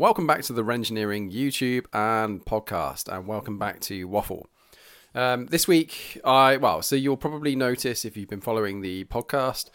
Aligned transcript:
Welcome 0.00 0.26
back 0.26 0.40
to 0.44 0.54
the 0.54 0.64
Renngineering 0.64 1.30
YouTube 1.30 1.84
and 1.92 2.42
podcast, 2.42 3.06
and 3.14 3.26
welcome 3.26 3.58
back 3.58 3.80
to 3.80 4.04
Waffle. 4.04 4.46
Um, 5.14 5.44
this 5.48 5.68
week, 5.68 6.18
I 6.24 6.56
well, 6.56 6.80
so 6.80 6.96
you'll 6.96 7.18
probably 7.18 7.54
notice 7.54 8.06
if 8.06 8.16
you've 8.16 8.30
been 8.30 8.40
following 8.40 8.80
the 8.80 9.04
podcast 9.04 9.68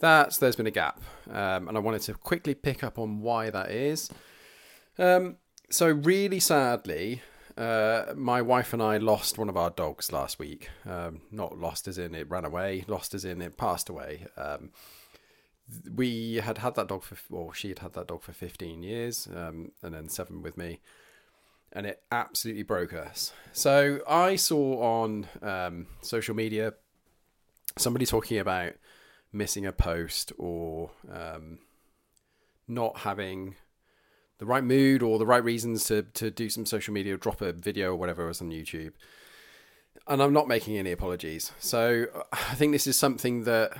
that 0.00 0.34
there's 0.34 0.56
been 0.56 0.66
a 0.66 0.70
gap, 0.70 1.00
um, 1.30 1.66
and 1.66 1.78
I 1.78 1.80
wanted 1.80 2.02
to 2.02 2.12
quickly 2.12 2.54
pick 2.54 2.84
up 2.84 2.98
on 2.98 3.22
why 3.22 3.48
that 3.48 3.70
is. 3.70 4.10
Um, 4.98 5.36
so, 5.70 5.88
really 5.88 6.40
sadly, 6.40 7.22
uh, 7.56 8.12
my 8.14 8.42
wife 8.42 8.74
and 8.74 8.82
I 8.82 8.98
lost 8.98 9.38
one 9.38 9.48
of 9.48 9.56
our 9.56 9.70
dogs 9.70 10.12
last 10.12 10.38
week. 10.38 10.68
Um, 10.86 11.22
not 11.30 11.56
lost 11.56 11.88
as 11.88 11.96
in 11.96 12.14
it 12.14 12.28
ran 12.28 12.44
away, 12.44 12.84
lost 12.86 13.14
as 13.14 13.24
in 13.24 13.40
it 13.40 13.56
passed 13.56 13.88
away. 13.88 14.26
We 15.94 16.36
had 16.36 16.58
had 16.58 16.74
that 16.74 16.88
dog 16.88 17.02
for, 17.02 17.16
or 17.34 17.54
she 17.54 17.68
had 17.68 17.78
had 17.80 17.94
that 17.94 18.08
dog 18.08 18.22
for 18.22 18.32
15 18.32 18.82
years, 18.82 19.28
um, 19.34 19.72
and 19.82 19.94
then 19.94 20.08
seven 20.08 20.42
with 20.42 20.56
me, 20.56 20.80
and 21.72 21.86
it 21.86 22.02
absolutely 22.12 22.62
broke 22.62 22.92
us. 22.92 23.32
So 23.52 24.00
I 24.08 24.36
saw 24.36 24.82
on 24.82 25.26
um, 25.42 25.86
social 26.02 26.34
media 26.34 26.74
somebody 27.76 28.06
talking 28.06 28.38
about 28.38 28.74
missing 29.32 29.66
a 29.66 29.72
post 29.72 30.32
or 30.38 30.90
um, 31.12 31.58
not 32.68 32.98
having 32.98 33.56
the 34.38 34.46
right 34.46 34.64
mood 34.64 35.02
or 35.02 35.18
the 35.18 35.26
right 35.26 35.42
reasons 35.42 35.84
to 35.84 36.02
to 36.02 36.30
do 36.30 36.48
some 36.48 36.66
social 36.66 36.94
media, 36.94 37.16
drop 37.16 37.40
a 37.40 37.52
video 37.52 37.92
or 37.92 37.96
whatever 37.96 38.26
was 38.26 38.40
on 38.40 38.50
YouTube. 38.50 38.92
And 40.06 40.22
I'm 40.22 40.32
not 40.32 40.48
making 40.48 40.76
any 40.76 40.92
apologies. 40.92 41.52
So 41.58 42.06
I 42.32 42.54
think 42.54 42.72
this 42.72 42.86
is 42.86 42.98
something 42.98 43.44
that 43.44 43.72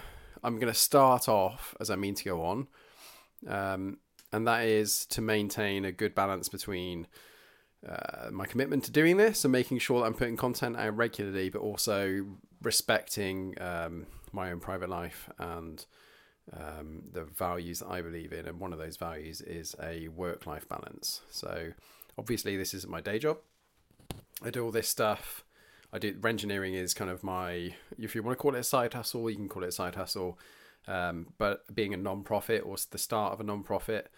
I'm 0.44 0.58
going 0.58 0.72
to 0.72 0.78
start 0.78 1.28
off 1.28 1.74
as 1.80 1.90
I 1.90 1.96
mean 1.96 2.14
to 2.14 2.24
go 2.24 2.44
on, 2.44 2.68
um, 3.48 3.98
and 4.32 4.46
that 4.46 4.64
is 4.64 5.06
to 5.06 5.20
maintain 5.20 5.84
a 5.84 5.92
good 5.92 6.14
balance 6.14 6.48
between 6.48 7.06
uh, 7.88 8.30
my 8.30 8.46
commitment 8.46 8.84
to 8.84 8.90
doing 8.90 9.16
this 9.16 9.44
and 9.44 9.52
making 9.52 9.78
sure 9.78 10.00
that 10.00 10.06
I'm 10.06 10.14
putting 10.14 10.36
content 10.36 10.76
out 10.76 10.96
regularly, 10.96 11.48
but 11.48 11.60
also 11.60 12.26
respecting 12.62 13.54
um, 13.60 14.06
my 14.32 14.50
own 14.50 14.60
private 14.60 14.88
life 14.88 15.28
and 15.38 15.84
um, 16.52 17.02
the 17.12 17.24
values 17.24 17.80
that 17.80 17.88
I 17.88 18.02
believe 18.02 18.32
in. 18.32 18.46
And 18.46 18.60
one 18.60 18.72
of 18.72 18.78
those 18.78 18.96
values 18.96 19.40
is 19.40 19.74
a 19.82 20.08
work 20.08 20.46
life 20.46 20.68
balance. 20.68 21.22
So, 21.30 21.72
obviously, 22.18 22.56
this 22.56 22.74
isn't 22.74 22.90
my 22.90 23.00
day 23.00 23.18
job. 23.18 23.38
I 24.42 24.50
do 24.50 24.64
all 24.64 24.70
this 24.70 24.88
stuff 24.88 25.44
I 25.94 25.98
do 25.98 26.12
engineering 26.26 26.74
is 26.74 26.92
kind 26.92 27.08
of 27.08 27.22
my 27.22 27.72
if 27.96 28.16
you 28.16 28.22
want 28.24 28.36
to 28.36 28.42
call 28.42 28.56
it 28.56 28.58
a 28.58 28.64
side 28.64 28.94
hustle, 28.94 29.30
you 29.30 29.36
can 29.36 29.48
call 29.48 29.62
it 29.62 29.68
a 29.68 29.72
side 29.72 29.94
hustle. 29.94 30.40
Um, 30.88 31.28
but 31.38 31.72
being 31.72 31.94
a 31.94 31.96
non-profit 31.96 32.62
or 32.66 32.76
the 32.90 32.98
start 32.98 33.32
of 33.32 33.40
a 33.40 33.44
non-profit, 33.44 34.10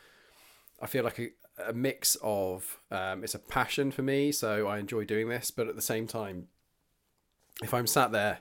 I 0.81 0.87
feel 0.87 1.05
like 1.05 1.19
a, 1.19 1.29
a 1.69 1.75
mix 1.75 2.17
of 2.23 2.81
um, 2.91 3.23
it's 3.23 3.35
a 3.35 3.39
passion 3.39 3.91
for 3.91 4.01
me, 4.01 4.33
so 4.33 4.67
I 4.67 4.79
enjoy 4.79 5.05
doing 5.05 5.29
this. 5.29 5.51
But 5.51 5.69
at 5.69 5.77
the 5.77 5.83
same 5.83 6.07
time, 6.07 6.49
if 7.63 7.75
I'm 7.75 7.87
sat 7.87 8.11
there 8.11 8.39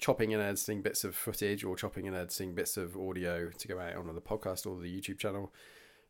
chopping 0.00 0.34
and 0.34 0.42
editing 0.42 0.82
bits 0.82 1.04
of 1.04 1.14
footage 1.14 1.62
or 1.62 1.76
chopping 1.76 2.08
and 2.08 2.16
editing 2.16 2.52
bits 2.52 2.76
of 2.76 2.96
audio 2.96 3.50
to 3.50 3.68
go 3.68 3.78
out 3.78 3.94
on 3.94 4.12
the 4.12 4.20
podcast 4.20 4.66
or 4.66 4.80
the 4.80 4.92
YouTube 4.92 5.18
channel, 5.18 5.54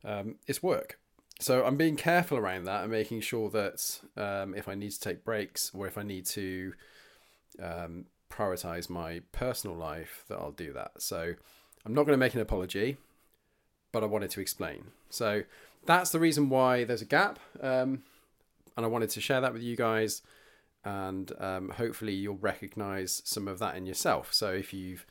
um, 0.05 0.37
it's 0.47 0.62
work 0.62 0.98
so 1.42 1.64
I'm 1.64 1.76
being 1.76 1.96
careful 1.96 2.38
around 2.38 2.64
that 2.64 2.82
and 2.82 2.90
making 2.90 3.20
sure 3.20 3.50
that 3.50 4.00
um, 4.16 4.54
if 4.54 4.68
I 4.68 4.74
need 4.74 4.90
to 4.92 5.00
take 5.00 5.24
breaks 5.24 5.70
or 5.74 5.86
if 5.86 5.96
I 5.96 6.02
need 6.02 6.26
to 6.26 6.72
um, 7.62 8.06
prioritize 8.30 8.88
my 8.90 9.20
personal 9.32 9.76
life, 9.76 10.24
that 10.28 10.38
I'll 10.38 10.52
do 10.52 10.72
that. 10.72 10.92
So 11.02 11.34
I'm 11.84 11.94
not 11.94 12.04
going 12.04 12.14
to 12.14 12.18
make 12.18 12.34
an 12.34 12.40
apology, 12.40 12.96
but 13.92 14.02
I 14.02 14.06
wanted 14.06 14.30
to 14.30 14.40
explain. 14.40 14.84
So 15.10 15.42
that's 15.86 16.10
the 16.10 16.20
reason 16.20 16.48
why 16.48 16.84
there's 16.84 17.02
a 17.02 17.06
gap, 17.06 17.38
um, 17.60 18.02
and 18.76 18.86
I 18.86 18.88
wanted 18.88 19.10
to 19.10 19.20
share 19.20 19.41
that 19.41 19.52
with 19.52 19.62
you 19.62 19.76
guys. 19.76 20.22
And 20.84 21.31
um, 21.38 21.69
hopefully 21.69 22.12
you'll 22.12 22.38
recognize 22.38 23.22
some 23.25 23.47
of 23.47 23.60
that 23.60 23.76
in 23.76 23.86
yourself. 23.86 24.34
So 24.34 24.50
if 24.50 24.72
you've 24.72 25.06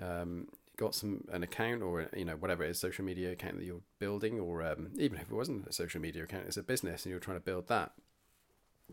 um, 0.00 0.48
got 0.82 0.94
some 0.94 1.24
an 1.30 1.42
account 1.44 1.80
or 1.80 2.08
you 2.16 2.24
know 2.24 2.34
whatever 2.34 2.64
it 2.64 2.70
is 2.70 2.78
social 2.80 3.04
media 3.04 3.30
account 3.30 3.56
that 3.56 3.64
you're 3.64 3.82
building 4.00 4.40
or 4.40 4.62
um, 4.62 4.88
even 4.98 5.16
if 5.18 5.30
it 5.30 5.34
wasn't 5.34 5.66
a 5.66 5.72
social 5.72 6.00
media 6.00 6.24
account 6.24 6.44
it's 6.46 6.56
a 6.56 6.62
business 6.62 7.04
and 7.04 7.10
you're 7.10 7.20
trying 7.20 7.36
to 7.36 7.44
build 7.44 7.68
that 7.68 7.92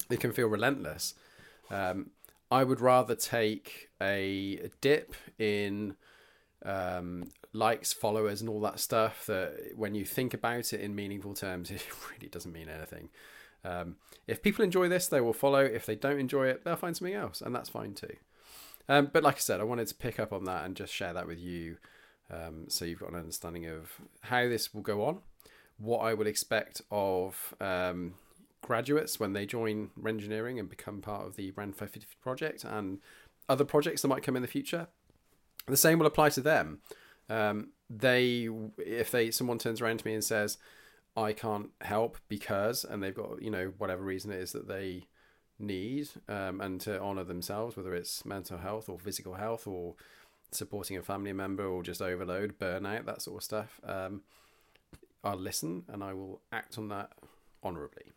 it 0.09 0.19
can 0.19 0.31
feel 0.31 0.47
relentless. 0.47 1.16
Um, 1.72 2.11
i 2.51 2.63
would 2.63 2.81
rather 2.81 3.16
take 3.16 3.89
a 4.01 4.69
dip 4.81 5.13
in 5.38 5.95
um, 6.66 7.31
likes 7.53 7.94
followers 7.94 8.41
and 8.41 8.49
all 8.49 8.61
that 8.61 8.79
stuff 8.79 9.25
that 9.28 9.72
when 9.75 9.95
you 9.95 10.05
think 10.05 10.33
about 10.33 10.73
it 10.73 10.81
in 10.81 10.94
meaningful 10.94 11.33
terms 11.33 11.72
it 11.72 11.85
really 12.11 12.29
doesn't 12.29 12.53
mean 12.53 12.69
anything. 12.69 13.09
Um, 13.66 13.95
if 14.28 14.41
people 14.41 14.63
enjoy 14.63 14.89
this 14.89 15.07
they 15.07 15.22
will 15.22 15.33
follow. 15.33 15.63
If 15.63 15.85
they 15.85 15.95
don't 15.95 16.19
enjoy 16.19 16.47
it 16.47 16.63
they'll 16.63 16.75
find 16.75 16.95
something 16.95 17.16
else 17.16 17.41
and 17.41 17.53
that's 17.55 17.69
fine 17.69 17.94
too 17.94 18.16
um, 18.89 19.09
but 19.13 19.23
like 19.23 19.35
I 19.35 19.39
said, 19.39 19.61
I 19.61 19.63
wanted 19.63 19.88
to 19.88 19.95
pick 19.95 20.19
up 20.19 20.33
on 20.33 20.44
that 20.45 20.66
and 20.66 20.75
just 20.75 20.94
share 20.94 21.13
that 21.13 21.27
with 21.27 21.39
you, 21.39 21.77
um, 22.31 22.66
so 22.67 22.83
you've 22.83 23.00
got 23.00 23.11
an 23.11 23.19
understanding 23.19 23.67
of 23.67 23.94
how 24.22 24.50
this 24.50 24.73
will 24.73 24.81
go 24.81 25.05
on, 25.05 25.19
what 25.77 26.00
I 26.00 26.13
would 26.13 26.27
expect 26.27 26.81
of 26.91 27.53
um, 27.61 28.16
graduates 28.61 29.19
when 29.19 29.33
they 29.33 29.45
join 29.45 29.91
engineering 30.05 30.59
and 30.59 30.69
become 30.69 31.01
part 31.01 31.25
of 31.25 31.35
the 31.35 31.51
RENN 31.51 31.73
550 31.73 32.17
project, 32.22 32.63
and 32.63 32.99
other 33.47 33.66
projects 33.66 34.01
that 34.01 34.07
might 34.09 34.23
come 34.23 34.35
in 34.35 34.41
the 34.41 34.47
future. 34.47 34.88
The 35.67 35.78
same 35.78 35.99
will 35.99 36.05
apply 36.07 36.29
to 36.29 36.41
them. 36.41 36.79
Um, 37.29 37.69
they, 37.89 38.49
if 38.78 39.11
they, 39.11 39.31
someone 39.31 39.59
turns 39.59 39.81
around 39.81 39.99
to 39.99 40.07
me 40.07 40.13
and 40.13 40.23
says, 40.23 40.57
"I 41.16 41.33
can't 41.33 41.69
help 41.81 42.17
because," 42.28 42.83
and 42.83 43.01
they've 43.01 43.13
got 43.13 43.41
you 43.41 43.51
know 43.51 43.73
whatever 43.78 44.03
reason 44.03 44.31
it 44.31 44.39
is 44.39 44.51
that 44.51 44.67
they 44.67 45.05
need 45.59 46.09
um, 46.28 46.62
and 46.62 46.80
to 46.81 47.00
honor 47.00 47.24
themselves, 47.24 47.75
whether 47.75 47.94
it's 47.94 48.25
mental 48.25 48.58
health 48.58 48.90
or 48.90 48.97
physical 48.97 49.36
health 49.36 49.68
or 49.68 49.96
supporting 50.52 50.97
a 50.97 51.02
family 51.02 51.34
member 51.34 51.66
or 51.66 51.84
just 51.84 52.02
overload, 52.02 52.58
burnout, 52.58 53.06
that 53.06 53.22
sort 53.22 53.38
of 53.38 53.44
stuff. 53.44 53.80
Um, 53.86 54.22
I'll 55.24 55.38
listen 55.38 55.84
and 55.88 56.03
I 56.03 56.14
will 56.14 56.42
act 56.52 56.78
on 56.78 56.88
that 56.90 57.12
honorably. 57.62 58.12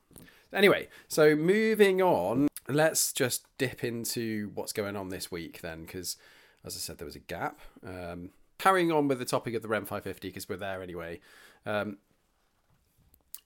Anyway, 0.52 0.88
so 1.08 1.34
moving 1.34 2.00
on, 2.00 2.48
let's 2.68 3.12
just 3.12 3.46
dip 3.58 3.82
into 3.82 4.50
what's 4.54 4.72
going 4.72 4.96
on 4.96 5.08
this 5.08 5.30
week 5.30 5.60
then, 5.62 5.82
because 5.84 6.16
as 6.64 6.76
I 6.76 6.78
said, 6.78 6.98
there 6.98 7.06
was 7.06 7.16
a 7.16 7.20
gap. 7.20 7.60
Um, 7.86 8.30
carrying 8.58 8.92
on 8.92 9.08
with 9.08 9.18
the 9.18 9.24
topic 9.24 9.54
of 9.54 9.62
the 9.62 9.68
RENN 9.68 9.82
550, 9.82 10.28
because 10.28 10.48
we're 10.48 10.56
there 10.56 10.82
anyway. 10.82 11.20
Um, 11.66 11.98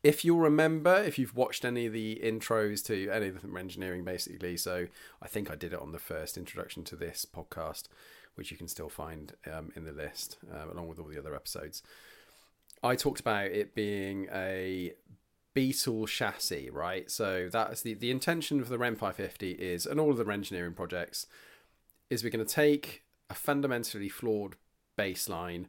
if 0.06 0.24
you'll 0.24 0.38
remember, 0.38 0.94
if 0.94 1.18
you've 1.18 1.34
watched 1.34 1.64
any 1.64 1.86
of 1.86 1.92
the 1.92 2.20
intros 2.22 2.84
to 2.86 3.10
any 3.10 3.26
of 3.26 3.42
the 3.42 3.58
engineering, 3.58 4.04
basically, 4.04 4.56
so 4.56 4.86
I 5.20 5.26
think 5.26 5.50
I 5.50 5.56
did 5.56 5.72
it 5.72 5.80
on 5.80 5.90
the 5.90 5.98
first 5.98 6.38
introduction 6.38 6.84
to 6.84 6.94
this 6.94 7.26
podcast, 7.26 7.88
which 8.36 8.52
you 8.52 8.56
can 8.56 8.68
still 8.68 8.88
find 8.88 9.32
um, 9.52 9.72
in 9.74 9.84
the 9.84 9.90
list 9.90 10.38
uh, 10.54 10.72
along 10.72 10.86
with 10.86 11.00
all 11.00 11.08
the 11.08 11.18
other 11.18 11.34
episodes. 11.34 11.82
I 12.84 12.94
talked 12.94 13.18
about 13.18 13.46
it 13.46 13.74
being 13.74 14.28
a 14.32 14.92
Beetle 15.54 16.06
chassis, 16.06 16.70
right? 16.70 17.10
So 17.10 17.48
that's 17.50 17.82
the 17.82 17.94
the 17.94 18.12
intention 18.12 18.60
of 18.60 18.68
the 18.68 18.78
RENN 18.78 18.94
550 18.94 19.52
is, 19.52 19.86
and 19.86 19.98
all 19.98 20.12
of 20.12 20.18
the 20.18 20.32
engineering 20.32 20.74
projects, 20.74 21.26
is 22.10 22.22
we're 22.22 22.30
going 22.30 22.46
to 22.46 22.54
take 22.54 23.02
a 23.28 23.34
fundamentally 23.34 24.08
flawed 24.08 24.54
baseline 24.96 25.66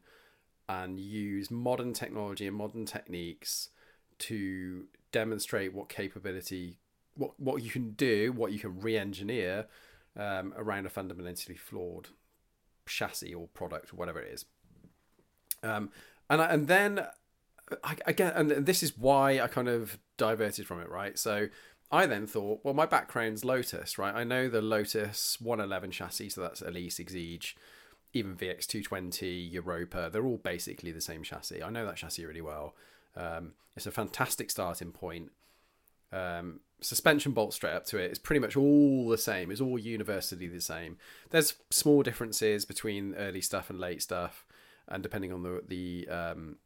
and 0.69 0.99
use 0.99 1.49
modern 1.49 1.93
technology 1.93 2.45
and 2.45 2.55
modern 2.55 2.85
techniques 2.85 3.69
to 4.19 4.85
demonstrate 5.11 5.73
what 5.73 5.89
capability, 5.89 6.79
what 7.15 7.39
what 7.39 7.63
you 7.63 7.69
can 7.69 7.91
do, 7.91 8.31
what 8.31 8.51
you 8.51 8.59
can 8.59 8.79
re-engineer 8.79 9.67
um, 10.17 10.53
around 10.57 10.85
a 10.85 10.89
fundamentally 10.89 11.55
flawed 11.55 12.09
chassis 12.85 13.33
or 13.33 13.47
product 13.49 13.93
or 13.93 13.97
whatever 13.97 14.19
it 14.19 14.33
is. 14.33 14.45
Um, 15.63 15.89
and 16.29 16.41
I, 16.41 16.45
and 16.45 16.67
then 16.67 17.07
I, 17.83 17.97
again, 18.05 18.33
and 18.35 18.65
this 18.65 18.83
is 18.83 18.97
why 18.97 19.39
I 19.39 19.47
kind 19.47 19.67
of 19.67 19.99
diverted 20.17 20.65
from 20.67 20.81
it, 20.81 20.89
right? 20.89 21.17
So 21.17 21.47
I 21.91 22.05
then 22.05 22.27
thought, 22.27 22.61
well, 22.63 22.73
my 22.73 22.85
background's 22.85 23.45
Lotus, 23.45 23.97
right? 23.97 24.13
I 24.13 24.23
know 24.23 24.49
the 24.49 24.61
Lotus 24.61 25.39
111 25.39 25.91
chassis, 25.91 26.29
so 26.29 26.41
that's 26.41 26.61
Elise, 26.61 26.99
Exige, 26.99 27.53
even 28.13 28.35
VX220, 28.35 29.51
Europa. 29.51 30.09
They're 30.11 30.25
all 30.25 30.37
basically 30.37 30.91
the 30.91 31.01
same 31.01 31.23
chassis. 31.23 31.63
I 31.63 31.69
know 31.69 31.85
that 31.85 31.97
chassis 31.97 32.25
really 32.25 32.41
well. 32.41 32.75
Um, 33.17 33.53
it's 33.75 33.87
a 33.87 33.91
fantastic 33.91 34.49
starting 34.49 34.91
point. 34.91 35.31
Um, 36.11 36.61
suspension 36.79 37.31
bolt 37.31 37.53
straight 37.53 37.73
up 37.73 37.85
to 37.87 37.97
it. 37.97 38.09
It's 38.09 38.19
pretty 38.19 38.39
much 38.39 38.55
all 38.55 39.09
the 39.09 39.17
same. 39.17 39.51
It's 39.51 39.61
all 39.61 39.77
universally 39.77 40.47
the 40.47 40.61
same. 40.61 40.97
There's 41.31 41.55
small 41.69 42.03
differences 42.03 42.65
between 42.65 43.15
early 43.15 43.41
stuff 43.41 43.69
and 43.69 43.79
late 43.79 44.01
stuff, 44.01 44.45
and 44.87 45.03
depending 45.03 45.33
on 45.33 45.43
the 45.43 45.63
the 45.67 46.07
um, 46.09 46.57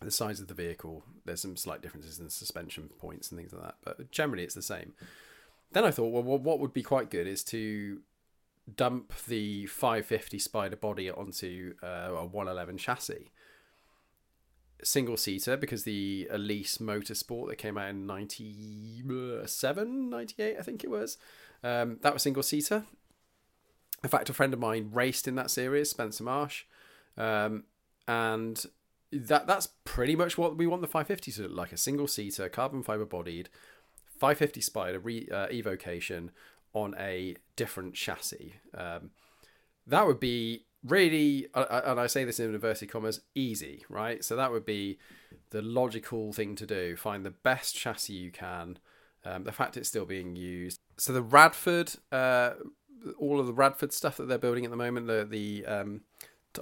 the 0.00 0.10
size 0.10 0.40
of 0.40 0.48
the 0.48 0.54
vehicle, 0.54 1.04
there's 1.24 1.40
some 1.40 1.56
slight 1.56 1.82
differences 1.82 2.18
in 2.18 2.28
suspension 2.28 2.90
points 2.98 3.30
and 3.30 3.38
things 3.38 3.52
like 3.52 3.62
that. 3.62 3.76
But 3.82 4.10
generally, 4.10 4.44
it's 4.44 4.54
the 4.54 4.62
same. 4.62 4.92
Then 5.72 5.84
I 5.84 5.90
thought, 5.90 6.12
well, 6.12 6.38
what 6.38 6.60
would 6.60 6.72
be 6.72 6.82
quite 6.82 7.10
good 7.10 7.26
is 7.26 7.42
to 7.44 8.00
dump 8.74 9.12
the 9.26 9.66
550 9.66 10.38
Spyder 10.38 10.80
body 10.80 11.10
onto 11.10 11.74
uh, 11.82 12.12
a 12.16 12.26
111 12.26 12.78
chassis 12.78 13.30
single 14.82 15.16
seater 15.16 15.56
because 15.56 15.84
the 15.84 16.28
Elise 16.30 16.78
Motorsport 16.78 17.48
that 17.48 17.56
came 17.56 17.78
out 17.78 17.90
in 17.90 18.06
97, 18.06 20.10
98, 20.10 20.56
I 20.58 20.62
think 20.62 20.84
it 20.84 20.90
was, 20.90 21.18
um, 21.62 21.98
that 22.02 22.12
was 22.12 22.22
single 22.22 22.42
seater. 22.42 22.84
In 24.02 24.10
fact, 24.10 24.28
a 24.28 24.34
friend 24.34 24.52
of 24.52 24.60
mine 24.60 24.90
raced 24.92 25.26
in 25.26 25.36
that 25.36 25.50
series, 25.50 25.90
Spencer 25.90 26.24
Marsh, 26.24 26.64
um, 27.16 27.64
and 28.06 28.62
that 29.12 29.46
that's 29.46 29.68
pretty 29.84 30.14
much 30.14 30.36
what 30.36 30.58
we 30.58 30.66
want 30.66 30.82
the 30.82 30.88
550 30.88 31.32
to 31.32 31.42
look 31.42 31.52
like 31.52 31.72
a 31.72 31.76
single 31.76 32.06
seater, 32.06 32.48
carbon 32.48 32.82
fiber 32.82 33.06
bodied 33.06 33.48
550 34.18 34.60
Spyder 34.60 35.00
re, 35.02 35.28
uh, 35.32 35.46
evocation 35.50 36.30
on 36.72 36.94
a 36.98 37.36
different 37.56 37.94
chassis. 37.94 38.54
Um, 38.74 39.10
that 39.86 40.06
would 40.06 40.20
be 40.20 40.65
really, 40.86 41.46
and 41.54 42.00
I 42.00 42.06
say 42.06 42.24
this 42.24 42.40
in 42.40 42.54
inverted 42.54 42.90
commas, 42.90 43.20
easy, 43.34 43.84
right? 43.88 44.24
So 44.24 44.36
that 44.36 44.52
would 44.52 44.64
be 44.64 44.98
the 45.50 45.62
logical 45.62 46.32
thing 46.32 46.54
to 46.56 46.66
do. 46.66 46.96
Find 46.96 47.24
the 47.24 47.30
best 47.30 47.76
chassis 47.76 48.14
you 48.14 48.30
can. 48.30 48.78
Um, 49.24 49.44
the 49.44 49.52
fact 49.52 49.76
it's 49.76 49.88
still 49.88 50.04
being 50.04 50.36
used. 50.36 50.80
So 50.98 51.12
the 51.12 51.22
Radford, 51.22 51.92
uh, 52.12 52.50
all 53.18 53.40
of 53.40 53.46
the 53.46 53.52
Radford 53.52 53.92
stuff 53.92 54.16
that 54.18 54.28
they're 54.28 54.38
building 54.38 54.64
at 54.64 54.70
the 54.70 54.76
moment, 54.76 55.08
the 55.08 55.26
the 55.28 55.66
um, 55.66 56.02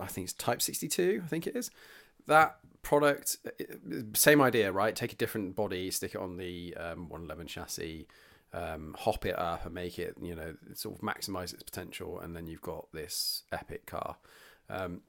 I 0.00 0.06
think 0.06 0.24
it's 0.24 0.32
Type 0.32 0.62
62, 0.62 1.22
I 1.24 1.28
think 1.28 1.46
it 1.46 1.56
is. 1.56 1.70
That 2.26 2.56
product, 2.82 3.36
same 4.14 4.40
idea, 4.40 4.72
right? 4.72 4.96
Take 4.96 5.12
a 5.12 5.16
different 5.16 5.54
body, 5.54 5.90
stick 5.90 6.14
it 6.14 6.20
on 6.20 6.36
the 6.36 6.74
um, 6.76 7.08
111 7.08 7.46
chassis, 7.46 8.06
um, 8.54 8.94
hop 8.98 9.26
it 9.26 9.38
up 9.38 9.66
and 9.66 9.74
make 9.74 9.98
it, 9.98 10.14
you 10.22 10.34
know, 10.34 10.54
sort 10.74 10.94
of 10.94 11.00
maximize 11.02 11.52
its 11.52 11.64
potential, 11.64 12.20
and 12.20 12.34
then 12.36 12.46
you've 12.46 12.62
got 12.62 12.86
this 12.92 13.42
epic 13.52 13.84
car. 13.84 14.16
Um, 14.70 15.00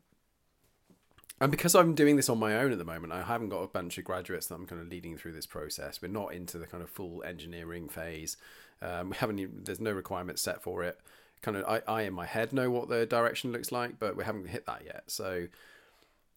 and 1.40 1.52
because 1.52 1.76
I'm 1.76 1.94
doing 1.96 2.16
this 2.16 2.30
on 2.30 2.40
my 2.40 2.58
own 2.58 2.72
at 2.72 2.78
the 2.78 2.86
moment, 2.86 3.14
I 3.14 3.22
haven't 3.22 3.50
got 3.50 3.60
a 3.60 3.68
bunch 3.68 3.98
of 3.98 4.06
graduates 4.06 4.48
that 4.48 4.56
I'm 4.56 4.66
kind 4.66 4.82
of 4.82 4.88
leading 4.88 5.18
through 5.18 5.34
this 5.34 5.46
process. 5.46 6.02
We're 6.02 6.08
not 6.08 6.34
into 6.34 6.58
the 6.58 6.66
kind 6.66 6.82
of 6.82 6.90
full 6.90 7.24
engineering 7.24 7.88
phase. 7.88 8.38
Um, 8.82 9.12
we 9.12 9.18
haven't. 9.18 9.40
Even, 9.40 9.64
there's 9.64 9.80
no 9.80 9.92
requirements 9.92 10.42
set 10.42 10.64
for 10.64 10.84
it. 10.84 11.00
Kind 11.42 11.58
of, 11.58 11.66
I, 11.66 11.82
I 11.88 12.02
in 12.04 12.14
my 12.14 12.26
head 12.26 12.52
know 12.52 12.72
what 12.72 12.90
the 12.90 13.06
direction 13.06 13.52
looks 13.52 13.72
like, 13.72 14.00
but 14.00 14.16
we 14.16 14.24
haven't 14.24 14.48
hit 14.48 14.66
that 14.66 14.84
yet. 14.86 15.04
So 15.08 15.48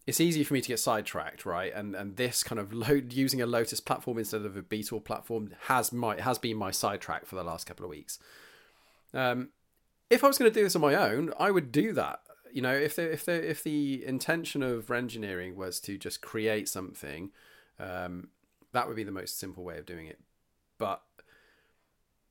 it's 0.08 0.22
easy 0.22 0.42
for 0.42 0.54
me 0.54 0.62
to 0.62 0.68
get 0.68 0.80
sidetracked, 0.80 1.44
right? 1.44 1.70
And 1.74 1.94
and 1.94 2.16
this 2.16 2.42
kind 2.42 2.58
of 2.58 2.72
lo- 2.72 3.02
using 3.10 3.42
a 3.42 3.46
Lotus 3.46 3.78
platform 3.78 4.16
instead 4.16 4.46
of 4.46 4.56
a 4.56 4.62
Beetle 4.62 5.02
platform 5.02 5.50
has 5.66 5.92
my 5.92 6.18
has 6.18 6.38
been 6.38 6.56
my 6.56 6.70
sidetrack 6.70 7.26
for 7.26 7.36
the 7.36 7.44
last 7.44 7.66
couple 7.66 7.84
of 7.84 7.90
weeks. 7.90 8.18
Um, 9.12 9.50
if 10.08 10.24
I 10.24 10.26
was 10.26 10.38
going 10.38 10.50
to 10.50 10.58
do 10.58 10.64
this 10.64 10.74
on 10.74 10.80
my 10.80 10.94
own, 10.94 11.34
I 11.38 11.50
would 11.50 11.70
do 11.70 11.92
that. 11.92 12.20
You 12.50 12.62
know, 12.62 12.72
if 12.72 12.96
the 12.96 13.12
if 13.12 13.26
the 13.26 13.50
if 13.50 13.62
the 13.62 14.02
intention 14.02 14.62
of 14.62 14.90
engineering 14.90 15.56
was 15.56 15.78
to 15.80 15.98
just 15.98 16.22
create 16.22 16.70
something, 16.70 17.30
um, 17.78 18.28
that 18.72 18.88
would 18.88 18.96
be 18.96 19.04
the 19.04 19.12
most 19.12 19.38
simple 19.38 19.62
way 19.62 19.76
of 19.76 19.84
doing 19.84 20.06
it. 20.06 20.20
But 20.78 21.02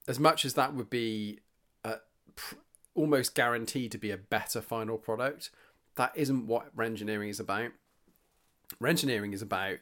as 0.08 0.20
much 0.20 0.46
as 0.46 0.56
that 0.56 0.74
would 0.74 0.90
be 0.90 1.42
a, 1.84 1.98
pr- 2.36 2.56
almost 2.96 3.36
guaranteed 3.36 3.92
to 3.92 4.00
be 4.00 4.10
a 4.10 4.18
better 4.18 4.62
final 4.62 4.98
product, 4.98 5.52
that 5.98 6.14
isn't 6.16 6.48
what 6.48 6.72
engineering 6.82 7.30
is 7.30 7.40
about. 7.40 7.72
Engineering 8.86 9.34
is 9.34 9.42
about 9.42 9.80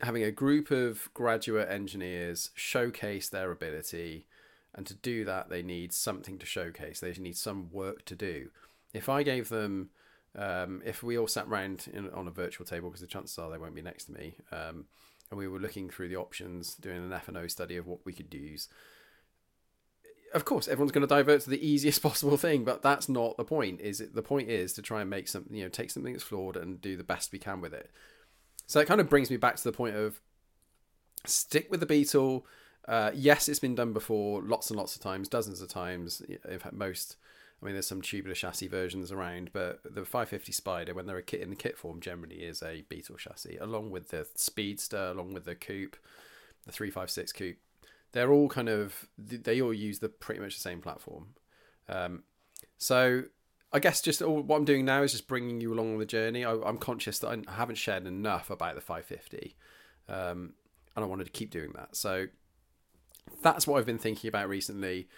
having 0.00 0.22
a 0.22 0.30
group 0.30 0.70
of 0.70 1.10
graduate 1.12 1.68
engineers 1.68 2.50
showcase 2.54 3.28
their 3.28 3.50
ability, 3.50 4.26
and 4.74 4.86
to 4.86 4.94
do 4.94 5.24
that, 5.24 5.50
they 5.50 5.62
need 5.62 5.92
something 5.92 6.38
to 6.38 6.46
showcase. 6.46 7.00
They 7.00 7.12
need 7.12 7.36
some 7.36 7.70
work 7.70 8.04
to 8.06 8.14
do. 8.14 8.50
If 8.94 9.08
I 9.08 9.22
gave 9.22 9.48
them, 9.48 9.90
um, 10.36 10.82
if 10.84 11.02
we 11.02 11.18
all 11.18 11.26
sat 11.26 11.46
around 11.46 11.88
in, 11.92 12.10
on 12.10 12.28
a 12.28 12.32
virtual 12.32 12.64
table, 12.64 12.88
because 12.88 13.00
the 13.00 13.06
chances 13.06 13.38
are 13.38 13.50
they 13.50 13.58
won't 13.58 13.74
be 13.74 13.82
next 13.82 14.04
to 14.04 14.12
me, 14.12 14.36
um, 14.52 14.84
and 15.30 15.38
we 15.38 15.48
were 15.48 15.58
looking 15.58 15.90
through 15.90 16.08
the 16.08 16.16
options, 16.16 16.74
doing 16.74 16.98
an 16.98 17.12
F 17.12 17.28
and 17.28 17.36
O 17.36 17.46
study 17.48 17.76
of 17.76 17.86
what 17.86 18.04
we 18.04 18.12
could 18.12 18.32
use 18.32 18.68
of 20.34 20.44
course 20.44 20.68
everyone's 20.68 20.92
going 20.92 21.06
to 21.06 21.14
divert 21.14 21.40
to 21.42 21.50
the 21.50 21.66
easiest 21.66 22.02
possible 22.02 22.36
thing 22.36 22.64
but 22.64 22.82
that's 22.82 23.08
not 23.08 23.36
the 23.36 23.44
point 23.44 23.80
is 23.80 24.00
it? 24.00 24.14
The 24.14 24.22
point 24.22 24.48
is 24.48 24.72
to 24.74 24.82
try 24.82 25.00
and 25.00 25.10
make 25.10 25.28
something 25.28 25.56
you 25.56 25.64
know 25.64 25.68
take 25.68 25.90
something 25.90 26.12
that's 26.12 26.24
flawed 26.24 26.56
and 26.56 26.80
do 26.80 26.96
the 26.96 27.04
best 27.04 27.32
we 27.32 27.38
can 27.38 27.60
with 27.60 27.72
it. 27.72 27.90
So 28.66 28.80
it 28.80 28.86
kind 28.86 29.00
of 29.00 29.08
brings 29.08 29.30
me 29.30 29.36
back 29.36 29.56
to 29.56 29.64
the 29.64 29.72
point 29.72 29.96
of 29.96 30.20
stick 31.24 31.70
with 31.70 31.80
the 31.80 31.86
beetle. 31.86 32.46
Uh, 32.86 33.10
yes 33.14 33.48
it's 33.48 33.58
been 33.58 33.74
done 33.74 33.92
before 33.92 34.42
lots 34.42 34.70
and 34.70 34.78
lots 34.78 34.96
of 34.96 35.02
times 35.02 35.28
dozens 35.28 35.60
of 35.60 35.68
times. 35.68 36.22
In 36.48 36.58
fact 36.58 36.74
most 36.74 37.16
i 37.60 37.64
mean 37.66 37.74
there's 37.74 37.86
some 37.86 38.00
tubular 38.00 38.34
chassis 38.34 38.68
versions 38.68 39.10
around 39.10 39.50
but 39.52 39.80
the 39.84 40.04
550 40.04 40.52
spyder 40.52 40.94
when 40.94 41.06
they're 41.06 41.16
a 41.16 41.22
kit 41.22 41.40
in 41.40 41.50
the 41.50 41.56
kit 41.56 41.76
form 41.76 42.00
generally 42.00 42.36
is 42.36 42.62
a 42.62 42.82
beetle 42.88 43.16
chassis 43.16 43.58
along 43.60 43.90
with 43.90 44.08
the 44.08 44.26
speedster 44.36 45.08
along 45.08 45.34
with 45.34 45.44
the 45.44 45.54
coupe 45.54 45.96
the 46.66 46.72
356 46.72 47.32
coupe 47.32 47.56
they're 48.12 48.32
all 48.32 48.48
kind 48.48 48.68
of 48.68 49.08
they 49.18 49.60
all 49.60 49.74
use 49.74 49.98
the 49.98 50.08
pretty 50.08 50.40
much 50.40 50.54
the 50.54 50.60
same 50.60 50.80
platform. 50.80 51.34
Um, 51.88 52.22
so 52.76 53.24
I 53.72 53.78
guess 53.80 54.00
just 54.00 54.22
all, 54.22 54.40
what 54.42 54.56
I'm 54.56 54.64
doing 54.64 54.84
now 54.84 55.02
is 55.02 55.12
just 55.12 55.28
bringing 55.28 55.60
you 55.60 55.72
along 55.72 55.98
the 55.98 56.06
journey. 56.06 56.44
I, 56.44 56.52
am 56.52 56.78
conscious 56.78 57.18
that 57.20 57.44
I 57.46 57.52
haven't 57.52 57.76
shared 57.76 58.06
enough 58.06 58.50
about 58.50 58.74
the 58.74 58.80
550, 58.80 59.56
um, 60.08 60.54
and 60.96 61.04
I 61.04 61.08
wanted 61.08 61.24
to 61.24 61.32
keep 61.32 61.50
doing 61.50 61.72
that. 61.74 61.96
So 61.96 62.26
that's 63.42 63.66
what 63.66 63.78
I've 63.78 63.86
been 63.86 63.98
thinking 63.98 64.28
about 64.28 64.48
recently. 64.48 65.08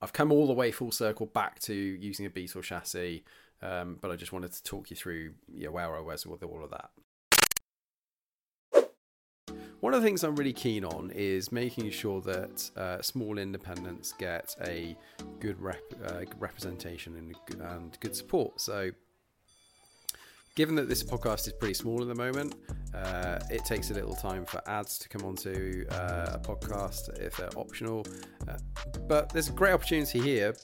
I've 0.00 0.12
come 0.12 0.32
all 0.32 0.48
the 0.48 0.52
way 0.52 0.72
full 0.72 0.90
circle 0.90 1.26
back 1.26 1.60
to 1.60 1.74
using 1.74 2.26
a 2.26 2.30
Beetle 2.30 2.62
chassis, 2.62 3.24
um, 3.62 3.98
but 4.00 4.10
I 4.10 4.16
just 4.16 4.32
wanted 4.32 4.52
to 4.52 4.62
talk 4.64 4.90
you 4.90 4.96
through 4.96 5.34
yeah, 5.52 5.68
where 5.68 5.96
I 5.96 6.00
was 6.00 6.26
with 6.26 6.42
all 6.42 6.64
of 6.64 6.70
that. 6.70 6.90
One 9.82 9.94
of 9.94 10.00
the 10.00 10.06
things 10.06 10.22
I'm 10.22 10.36
really 10.36 10.52
keen 10.52 10.84
on 10.84 11.10
is 11.12 11.50
making 11.50 11.90
sure 11.90 12.20
that 12.20 12.70
uh, 12.76 13.02
small 13.02 13.36
independents 13.36 14.14
get 14.16 14.54
a 14.64 14.96
good 15.40 15.60
rep, 15.60 15.82
uh, 16.06 16.20
representation 16.38 17.16
and 17.16 17.34
good, 17.46 17.60
and 17.60 17.98
good 17.98 18.14
support. 18.14 18.60
So, 18.60 18.92
given 20.54 20.76
that 20.76 20.88
this 20.88 21.02
podcast 21.02 21.48
is 21.48 21.54
pretty 21.54 21.74
small 21.74 22.00
at 22.00 22.06
the 22.06 22.14
moment, 22.14 22.54
uh, 22.94 23.40
it 23.50 23.64
takes 23.64 23.90
a 23.90 23.94
little 23.94 24.14
time 24.14 24.46
for 24.46 24.62
ads 24.70 24.98
to 24.98 25.08
come 25.08 25.24
onto 25.24 25.84
uh, 25.90 26.30
a 26.34 26.38
podcast 26.38 27.18
if 27.20 27.36
they're 27.36 27.58
optional. 27.58 28.06
Uh, 28.46 28.58
but 29.08 29.30
there's 29.30 29.48
a 29.48 29.52
great 29.52 29.72
opportunity 29.72 30.20
here 30.20 30.54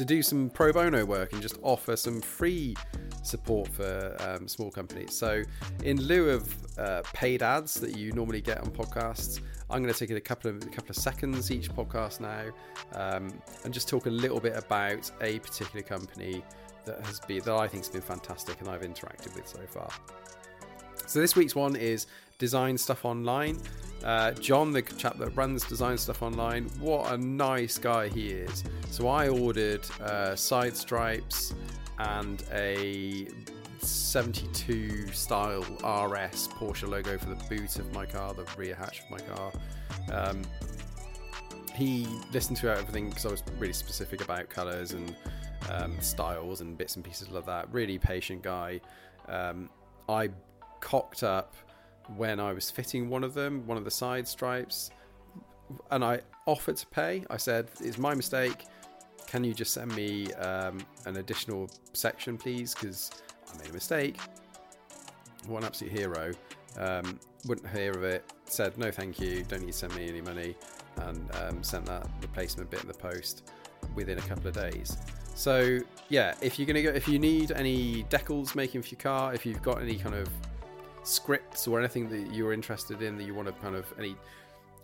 to 0.00 0.04
do 0.06 0.22
some 0.22 0.48
pro 0.48 0.72
bono 0.72 1.04
work 1.04 1.34
and 1.34 1.42
just 1.42 1.58
offer 1.60 1.94
some 1.94 2.22
free 2.22 2.74
support 3.22 3.68
for 3.68 4.16
um, 4.20 4.48
small 4.48 4.70
companies. 4.70 5.12
So, 5.12 5.42
in 5.84 6.00
lieu 6.00 6.30
of 6.30 6.56
uh, 6.78 7.02
paid 7.12 7.42
ads 7.42 7.74
that 7.80 7.98
you 7.98 8.10
normally 8.12 8.40
get 8.40 8.60
on 8.60 8.68
podcasts, 8.68 9.42
I'm 9.68 9.82
going 9.82 9.92
to 9.92 10.06
take 10.06 10.10
a 10.16 10.18
couple 10.18 10.48
of 10.48 10.62
a 10.62 10.70
couple 10.70 10.88
of 10.88 10.96
seconds 10.96 11.50
each 11.50 11.70
podcast 11.70 12.20
now 12.20 12.46
um, 12.94 13.30
and 13.64 13.74
just 13.74 13.90
talk 13.90 14.06
a 14.06 14.10
little 14.10 14.40
bit 14.40 14.56
about 14.56 15.10
a 15.20 15.38
particular 15.40 15.82
company 15.82 16.42
that 16.86 17.04
has 17.04 17.20
been 17.20 17.42
that 17.44 17.54
I 17.54 17.68
think 17.68 17.84
has 17.84 17.92
been 17.92 18.00
fantastic 18.00 18.58
and 18.60 18.70
I've 18.70 18.80
interacted 18.80 19.34
with 19.34 19.46
so 19.46 19.60
far. 19.68 19.90
So 21.06 21.20
this 21.20 21.36
week's 21.36 21.54
one 21.54 21.76
is 21.76 22.06
Design 22.38 22.78
Stuff 22.78 23.04
Online. 23.04 23.60
Uh, 24.04 24.32
John, 24.32 24.72
the 24.72 24.82
chap 24.82 25.18
that 25.18 25.30
runs 25.30 25.64
Design 25.64 25.98
Stuff 25.98 26.22
Online, 26.22 26.64
what 26.80 27.12
a 27.12 27.18
nice 27.18 27.78
guy 27.78 28.08
he 28.08 28.28
is. 28.28 28.64
So 28.90 29.08
I 29.08 29.28
ordered 29.28 29.84
uh, 30.00 30.34
side 30.34 30.76
stripes 30.76 31.54
and 31.98 32.42
a 32.52 33.28
72 33.78 35.08
style 35.08 35.60
RS 35.60 36.48
Porsche 36.48 36.88
logo 36.88 37.18
for 37.18 37.28
the 37.28 37.44
boot 37.48 37.78
of 37.78 37.92
my 37.92 38.06
car, 38.06 38.32
the 38.34 38.46
rear 38.56 38.74
hatch 38.74 39.00
of 39.00 39.10
my 39.10 39.18
car. 39.18 39.52
Um, 40.12 40.42
he 41.74 42.06
listened 42.32 42.56
to 42.58 42.70
everything 42.70 43.08
because 43.08 43.26
I 43.26 43.30
was 43.30 43.42
really 43.58 43.72
specific 43.72 44.22
about 44.22 44.48
colours 44.48 44.92
and 44.92 45.14
um, 45.70 46.00
styles 46.00 46.60
and 46.60 46.76
bits 46.76 46.96
and 46.96 47.04
pieces 47.04 47.30
like 47.30 47.46
that. 47.46 47.72
Really 47.72 47.98
patient 47.98 48.42
guy. 48.42 48.80
Um, 49.28 49.70
I 50.08 50.30
cocked 50.80 51.22
up 51.22 51.54
when 52.16 52.40
I 52.40 52.52
was 52.52 52.70
fitting 52.70 53.08
one 53.08 53.24
of 53.24 53.34
them, 53.34 53.66
one 53.66 53.78
of 53.78 53.84
the 53.84 53.90
side 53.90 54.26
stripes, 54.26 54.90
and 55.90 56.04
I 56.04 56.20
offered 56.46 56.76
to 56.78 56.86
pay. 56.86 57.24
I 57.30 57.36
said, 57.36 57.68
"It's 57.80 57.98
my 57.98 58.14
mistake. 58.14 58.66
Can 59.26 59.44
you 59.44 59.54
just 59.54 59.72
send 59.72 59.94
me 59.94 60.32
um, 60.34 60.78
an 61.06 61.16
additional 61.16 61.70
section, 61.92 62.36
please? 62.36 62.74
Because 62.74 63.10
I 63.52 63.58
made 63.58 63.70
a 63.70 63.72
mistake." 63.72 64.16
What 65.46 65.58
an 65.58 65.64
absolute 65.64 65.92
hero! 65.92 66.32
Um, 66.76 67.18
wouldn't 67.46 67.68
hear 67.68 67.92
of 67.92 68.02
it. 68.02 68.24
Said, 68.44 68.76
"No, 68.76 68.90
thank 68.90 69.20
you. 69.20 69.44
Don't 69.44 69.60
need 69.60 69.72
to 69.72 69.78
send 69.78 69.94
me 69.94 70.08
any 70.08 70.20
money," 70.20 70.56
and 70.96 71.30
um, 71.36 71.62
sent 71.62 71.86
that 71.86 72.08
replacement 72.20 72.70
bit 72.70 72.82
in 72.82 72.88
the 72.88 72.94
post 72.94 73.50
within 73.94 74.18
a 74.18 74.22
couple 74.22 74.48
of 74.48 74.54
days. 74.54 74.96
So 75.34 75.78
yeah, 76.08 76.34
if 76.42 76.58
you're 76.58 76.66
gonna 76.66 76.82
go, 76.82 76.90
if 76.90 77.08
you 77.08 77.18
need 77.18 77.52
any 77.52 78.04
decals 78.04 78.54
making 78.54 78.82
for 78.82 78.88
your 78.88 79.00
car, 79.00 79.34
if 79.34 79.46
you've 79.46 79.62
got 79.62 79.80
any 79.80 79.96
kind 79.96 80.14
of 80.14 80.28
scripts 81.02 81.66
or 81.66 81.78
anything 81.78 82.08
that 82.08 82.34
you're 82.34 82.52
interested 82.52 83.02
in 83.02 83.16
that 83.18 83.24
you 83.24 83.34
want 83.34 83.48
to 83.48 83.54
kind 83.54 83.76
of 83.76 83.86
any 83.98 84.16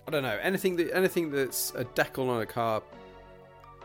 I 0.07 0.11
don't 0.11 0.23
know 0.23 0.39
anything 0.43 0.77
that 0.77 0.95
anything 0.95 1.31
that's 1.31 1.73
a 1.75 1.85
decal 1.85 2.29
on 2.29 2.43
a 2.43 2.47
car 2.47 2.83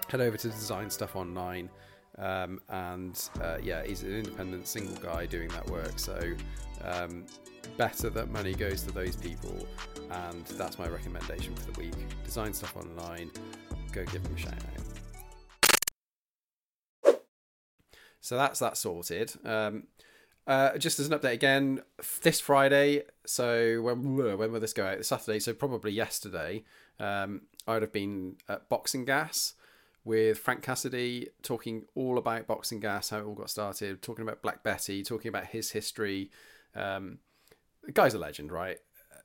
head 0.10 0.22
over 0.22 0.38
to 0.38 0.48
design 0.48 0.90
stuff 0.90 1.16
online 1.16 1.70
um, 2.18 2.60
and 2.70 3.30
uh, 3.42 3.58
yeah 3.62 3.84
he's 3.86 4.04
an 4.04 4.14
independent 4.16 4.68
single 4.68 4.96
guy 4.98 5.26
doing 5.26 5.50
that 5.50 5.70
work 5.70 5.98
so 5.98 6.20
Um, 6.84 7.28
better 7.78 8.10
that 8.10 8.32
money 8.32 8.56
goes 8.56 8.82
to 8.82 8.92
those 8.92 9.16
people, 9.16 9.68
and 10.10 10.44
that's 10.58 10.80
my 10.80 10.88
recommendation 10.88 11.56
for 11.56 11.72
the 11.72 11.80
week. 11.80 11.94
Design 12.26 12.54
stuff 12.54 12.76
online, 12.76 13.30
go 13.92 14.04
give 14.06 14.24
them 14.24 14.34
a 14.36 14.40
shout 14.40 14.54
out. 17.06 17.22
So 18.20 18.36
that's 18.36 18.60
that 18.60 18.78
sorted. 18.78 19.32
Um, 19.46 19.84
uh, 20.48 20.78
just 20.78 21.00
as 21.00 21.08
an 21.08 21.18
update 21.18 21.34
again, 21.34 21.82
this 22.22 22.40
Friday. 22.40 23.04
So 23.26 23.82
when 23.82 24.16
when 24.38 24.52
will 24.52 24.60
this 24.60 24.74
go 24.74 24.86
out? 24.86 25.06
Saturday. 25.06 25.40
So 25.40 25.54
probably 25.54 25.92
yesterday. 25.92 26.64
Um, 27.00 27.42
I 27.68 27.74
would 27.74 27.82
have 27.82 27.92
been 27.92 28.36
at 28.50 28.70
Boxengasse 28.70 29.54
with 30.04 30.40
Frank 30.40 30.64
Cassidy, 30.64 31.30
talking 31.44 31.86
all 31.96 32.18
about 32.18 32.48
Boxengasse, 32.48 33.12
how 33.12 33.20
it 33.20 33.26
all 33.26 33.36
got 33.36 33.50
started, 33.50 34.02
talking 34.02 34.24
about 34.24 34.42
Black 34.42 34.64
Betty, 34.64 35.04
talking 35.04 35.30
about 35.30 35.48
his 35.48 35.72
history. 35.72 36.32
Um, 36.76 37.20
the 37.84 37.92
guy's 37.92 38.14
a 38.14 38.20
legend, 38.20 38.52
right? 38.52 38.78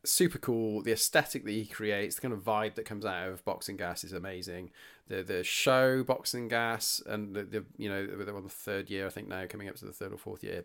Super 0.04 0.38
cool. 0.38 0.82
The 0.82 0.92
aesthetic 0.92 1.44
that 1.44 1.50
he 1.50 1.66
creates, 1.66 2.16
the 2.16 2.22
kind 2.22 2.34
of 2.34 2.44
vibe 2.44 2.74
that 2.74 2.84
comes 2.84 3.04
out 3.04 3.28
of 3.28 3.44
Boxengasse 3.44 4.04
is 4.04 4.12
amazing. 4.12 4.70
The 5.08 5.22
the 5.22 5.42
show 5.42 6.04
Boxengasse, 6.04 7.04
and 7.06 7.34
the, 7.34 7.44
the 7.44 7.64
you 7.76 7.88
know 7.88 8.06
they're 8.06 8.36
on 8.36 8.44
the 8.44 8.48
third 8.50 8.90
year, 8.90 9.06
I 9.06 9.10
think 9.10 9.28
now, 9.28 9.46
coming 9.46 9.68
up 9.68 9.76
to 9.76 9.86
the 9.86 9.92
third 9.92 10.12
or 10.12 10.18
fourth 10.18 10.44
year. 10.44 10.64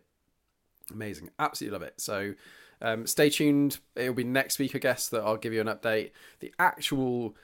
Amazing, 0.90 1.30
absolutely 1.38 1.78
love 1.78 1.84
it. 1.84 2.00
So 2.02 2.34
um, 2.82 3.06
stay 3.06 3.30
tuned. 3.30 3.80
It'll 3.96 4.14
be 4.14 4.24
next 4.24 4.60
week, 4.60 4.76
I 4.76 4.80
guess, 4.80 5.08
that 5.10 5.22
I'll 5.22 5.38
give 5.38 5.54
you 5.54 5.62
an 5.62 5.68
update. 5.68 6.12
The 6.40 6.54
actual 6.60 7.36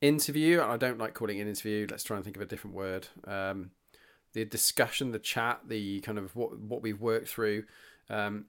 interview, 0.00 0.60
and 0.60 0.70
I 0.70 0.76
don't 0.76 0.98
like 0.98 1.14
calling 1.14 1.38
it 1.38 1.42
an 1.42 1.48
interview. 1.48 1.86
Let's 1.90 2.04
try 2.04 2.16
and 2.16 2.24
think 2.24 2.36
of 2.36 2.42
a 2.42 2.46
different 2.46 2.74
word. 2.74 3.08
Um, 3.26 3.70
the 4.32 4.44
discussion, 4.44 5.12
the 5.12 5.18
chat, 5.18 5.60
the 5.66 6.00
kind 6.00 6.18
of 6.18 6.34
what 6.34 6.58
what 6.58 6.82
we've 6.82 7.00
worked 7.00 7.28
through, 7.28 7.64
um, 8.08 8.46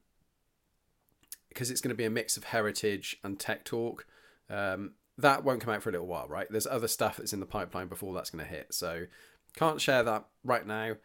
because 1.50 1.72
it's 1.72 1.82
going 1.82 1.90
to 1.90 1.96
be 1.96 2.06
a 2.06 2.10
mix 2.10 2.38
of 2.38 2.46
heritage 2.46 3.18
and 3.24 3.40
tech 3.40 3.66
talk. 3.66 4.06
Um, 4.50 4.94
that 5.18 5.44
won't 5.44 5.60
come 5.60 5.74
out 5.74 5.84
for 5.84 5.90
a 5.90 5.92
little 5.92 6.08
while, 6.08 6.28
right? 6.30 6.48
There's 6.50 6.68
other 6.68 6.88
stuff 6.88 7.18
that's 7.18 7.34
in 7.34 7.42
the 7.42 7.46
pipeline 7.46 7.88
before 7.88 8.14
that's 8.14 8.30
going 8.30 8.46
to 8.46 8.50
hit, 8.50 8.74
so 8.74 9.06
can't 9.56 9.82
share 9.82 10.04
that 10.04 10.26
right 10.44 10.66
now 10.66 10.96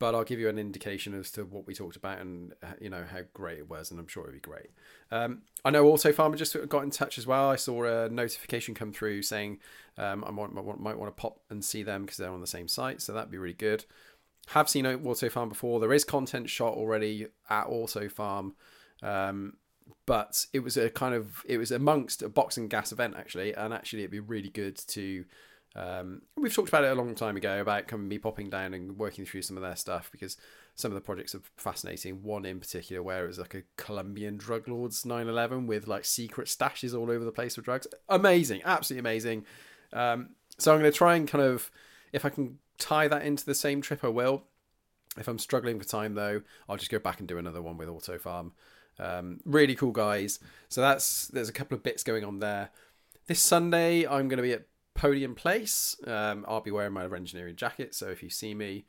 but 0.00 0.14
I'll 0.14 0.24
give 0.24 0.40
you 0.40 0.48
an 0.48 0.58
indication 0.58 1.14
as 1.14 1.30
to 1.32 1.44
what 1.44 1.66
we 1.66 1.74
talked 1.74 1.94
about 1.94 2.20
and 2.20 2.54
uh, 2.62 2.72
you 2.80 2.88
know 2.88 3.04
how 3.08 3.20
great 3.34 3.58
it 3.58 3.68
was, 3.68 3.90
and 3.90 4.00
I'm 4.00 4.08
sure 4.08 4.24
it'll 4.24 4.32
be 4.32 4.40
great. 4.40 4.70
Um, 5.12 5.42
I 5.62 5.70
know 5.70 5.86
Auto 5.86 6.10
Farmer 6.10 6.36
just 6.36 6.56
got 6.68 6.82
in 6.82 6.90
touch 6.90 7.18
as 7.18 7.26
well. 7.26 7.50
I 7.50 7.56
saw 7.56 7.84
a 7.84 8.08
notification 8.08 8.74
come 8.74 8.92
through 8.92 9.22
saying 9.22 9.58
um, 9.98 10.24
I 10.26 10.30
might, 10.30 10.52
might 10.52 10.98
want 10.98 11.14
to 11.14 11.20
pop 11.20 11.40
and 11.50 11.62
see 11.62 11.82
them 11.82 12.02
because 12.02 12.16
they're 12.16 12.32
on 12.32 12.40
the 12.40 12.46
same 12.46 12.66
site, 12.66 13.02
so 13.02 13.12
that'd 13.12 13.30
be 13.30 13.38
really 13.38 13.52
good. 13.52 13.84
Have 14.48 14.70
seen 14.70 14.86
Auto 14.86 15.28
Farm 15.28 15.50
before. 15.50 15.78
There 15.78 15.92
is 15.92 16.04
content 16.04 16.48
shot 16.48 16.74
already 16.74 17.26
at 17.50 17.66
Auto 17.66 18.08
Farm, 18.08 18.54
um, 19.02 19.58
but 20.06 20.46
it 20.54 20.60
was 20.60 20.78
a 20.78 20.88
kind 20.88 21.14
of 21.14 21.44
it 21.46 21.58
was 21.58 21.70
amongst 21.70 22.22
a 22.22 22.30
Boxengasse 22.30 22.90
event 22.90 23.16
actually, 23.18 23.52
and 23.52 23.74
actually 23.74 24.00
it'd 24.00 24.10
be 24.10 24.18
really 24.18 24.48
good 24.48 24.76
to 24.88 25.26
um, 25.76 26.22
we've 26.36 26.54
talked 26.54 26.68
about 26.68 26.84
it 26.84 26.90
a 26.90 26.94
long 26.94 27.14
time 27.14 27.36
ago 27.36 27.60
about 27.60 27.86
coming 27.86 28.08
me 28.08 28.18
popping 28.18 28.50
down 28.50 28.74
and 28.74 28.98
working 28.98 29.24
through 29.24 29.42
some 29.42 29.56
of 29.56 29.62
their 29.62 29.76
stuff 29.76 30.10
because 30.10 30.36
some 30.74 30.90
of 30.90 30.94
the 30.94 31.00
projects 31.00 31.34
are 31.34 31.42
fascinating. 31.56 32.22
One 32.22 32.44
in 32.44 32.58
particular 32.58 33.02
where 33.02 33.24
it 33.24 33.28
was 33.28 33.38
like 33.38 33.54
a 33.54 33.62
Colombian 33.76 34.36
drug 34.36 34.66
lords 34.66 35.04
911 35.06 35.66
with 35.66 35.86
like 35.86 36.04
secret 36.04 36.48
stashes 36.48 36.98
all 36.98 37.10
over 37.10 37.24
the 37.24 37.32
place 37.32 37.54
for 37.54 37.60
drugs. 37.60 37.86
Amazing, 38.08 38.62
absolutely 38.64 39.00
amazing. 39.00 39.44
Um, 39.92 40.30
so 40.58 40.72
I'm 40.72 40.80
going 40.80 40.90
to 40.90 40.96
try 40.96 41.14
and 41.14 41.28
kind 41.28 41.44
of, 41.44 41.70
if 42.12 42.24
I 42.24 42.30
can 42.30 42.58
tie 42.78 43.08
that 43.08 43.22
into 43.22 43.44
the 43.44 43.54
same 43.54 43.80
trip, 43.80 44.04
I 44.04 44.08
will. 44.08 44.44
If 45.16 45.28
I'm 45.28 45.38
struggling 45.38 45.78
for 45.78 45.86
time 45.86 46.14
though, 46.14 46.42
I'll 46.68 46.76
just 46.76 46.90
go 46.90 46.98
back 46.98 47.20
and 47.20 47.28
do 47.28 47.38
another 47.38 47.62
one 47.62 47.76
with 47.76 47.88
Auto 47.88 48.18
Farm. 48.18 48.52
Um, 48.98 49.40
really 49.44 49.74
cool 49.74 49.92
guys. 49.92 50.40
So 50.68 50.80
that's 50.80 51.28
there's 51.28 51.48
a 51.48 51.52
couple 51.52 51.76
of 51.76 51.82
bits 51.82 52.02
going 52.02 52.24
on 52.24 52.40
there. 52.40 52.70
This 53.26 53.40
Sunday, 53.40 54.06
I'm 54.06 54.28
going 54.28 54.38
to 54.38 54.42
be 54.42 54.52
at 54.52 54.66
podium 55.00 55.34
place. 55.34 55.96
Um, 56.06 56.44
I'll 56.46 56.60
be 56.60 56.70
wearing 56.70 56.92
my 56.92 57.04
engineering 57.04 57.56
jacket, 57.56 57.94
so 57.94 58.08
if 58.08 58.22
you 58.22 58.28
see 58.28 58.52
me, 58.52 58.84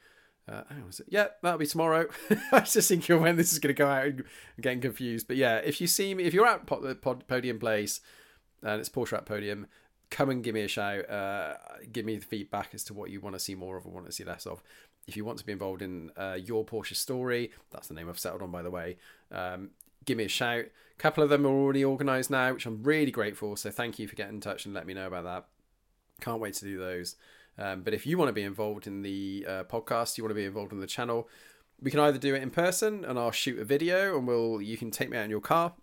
uh, 0.45 0.63
on, 0.69 0.89
it? 0.89 1.05
Yeah, 1.07 1.27
that'll 1.41 1.57
be 1.57 1.65
tomorrow. 1.65 2.07
I 2.51 2.59
was 2.59 2.73
just 2.73 2.89
thinking 2.89 3.21
when 3.21 3.37
this 3.37 3.53
is 3.53 3.59
going 3.59 3.73
to 3.73 3.77
go 3.77 3.87
out 3.87 4.05
and 4.05 4.25
getting 4.59 4.81
confused. 4.81 5.27
But 5.29 5.37
yeah, 5.37 5.57
if 5.57 5.79
you 5.79 5.87
see 5.87 6.13
me, 6.13 6.25
if 6.25 6.33
you're 6.33 6.45
at 6.45 6.67
the 6.67 6.95
podium 6.95 7.59
place 7.59 8.01
and 8.61 8.81
it's 8.81 8.89
Porsche 8.89 9.13
at 9.13 9.25
podium, 9.25 9.67
come 10.09 10.29
and 10.29 10.43
give 10.43 10.53
me 10.53 10.63
a 10.63 10.67
shout. 10.67 11.09
Uh, 11.09 11.53
give 11.93 12.05
me 12.05 12.17
the 12.17 12.25
feedback 12.25 12.71
as 12.73 12.83
to 12.85 12.93
what 12.93 13.09
you 13.09 13.21
want 13.21 13.35
to 13.35 13.39
see 13.39 13.55
more 13.55 13.77
of 13.77 13.85
or 13.85 13.93
want 13.93 14.07
to 14.07 14.11
see 14.11 14.25
less 14.25 14.45
of. 14.45 14.61
If 15.07 15.15
you 15.15 15.23
want 15.23 15.39
to 15.39 15.45
be 15.45 15.53
involved 15.53 15.81
in 15.81 16.11
uh, 16.17 16.37
your 16.43 16.65
Porsche 16.65 16.95
story, 16.95 17.51
that's 17.71 17.87
the 17.87 17.93
name 17.93 18.09
I've 18.09 18.19
settled 18.19 18.41
on, 18.41 18.51
by 18.51 18.63
the 18.63 18.69
way. 18.69 18.97
Um, 19.31 19.69
give 20.03 20.17
me 20.17 20.25
a 20.25 20.29
shout. 20.29 20.65
A 20.65 20.97
couple 21.01 21.23
of 21.23 21.29
them 21.29 21.45
are 21.45 21.49
already 21.49 21.85
organised 21.85 22.29
now, 22.29 22.51
which 22.53 22.65
I'm 22.65 22.83
really 22.83 23.11
grateful. 23.11 23.55
So 23.55 23.71
thank 23.71 23.97
you 23.97 24.09
for 24.09 24.15
getting 24.15 24.35
in 24.35 24.41
touch 24.41 24.65
and 24.65 24.73
let 24.73 24.85
me 24.85 24.93
know 24.93 25.07
about 25.07 25.23
that. 25.23 25.45
Can't 26.21 26.39
wait 26.39 26.53
to 26.55 26.65
do 26.65 26.79
those. 26.79 27.15
Um, 27.57 27.81
but 27.81 27.93
if 27.93 28.05
you 28.05 28.17
want 28.17 28.29
to 28.29 28.33
be 28.33 28.43
involved 28.43 28.87
in 28.87 29.01
the 29.01 29.45
uh, 29.47 29.63
podcast, 29.63 30.17
you 30.17 30.23
want 30.23 30.31
to 30.31 30.35
be 30.35 30.45
involved 30.45 30.71
in 30.71 30.79
the 30.79 30.87
channel, 30.87 31.27
we 31.81 31.91
can 31.91 31.99
either 31.99 32.17
do 32.17 32.35
it 32.35 32.41
in 32.41 32.51
person 32.51 33.03
and 33.03 33.17
I'll 33.19 33.31
shoot 33.31 33.59
a 33.59 33.65
video 33.65 34.17
and 34.17 34.27
we'll 34.27 34.61
you 34.61 34.77
can 34.77 34.91
take 34.91 35.09
me 35.09 35.17
out 35.17 35.25
in 35.25 35.29
your 35.29 35.41
car. 35.41 35.73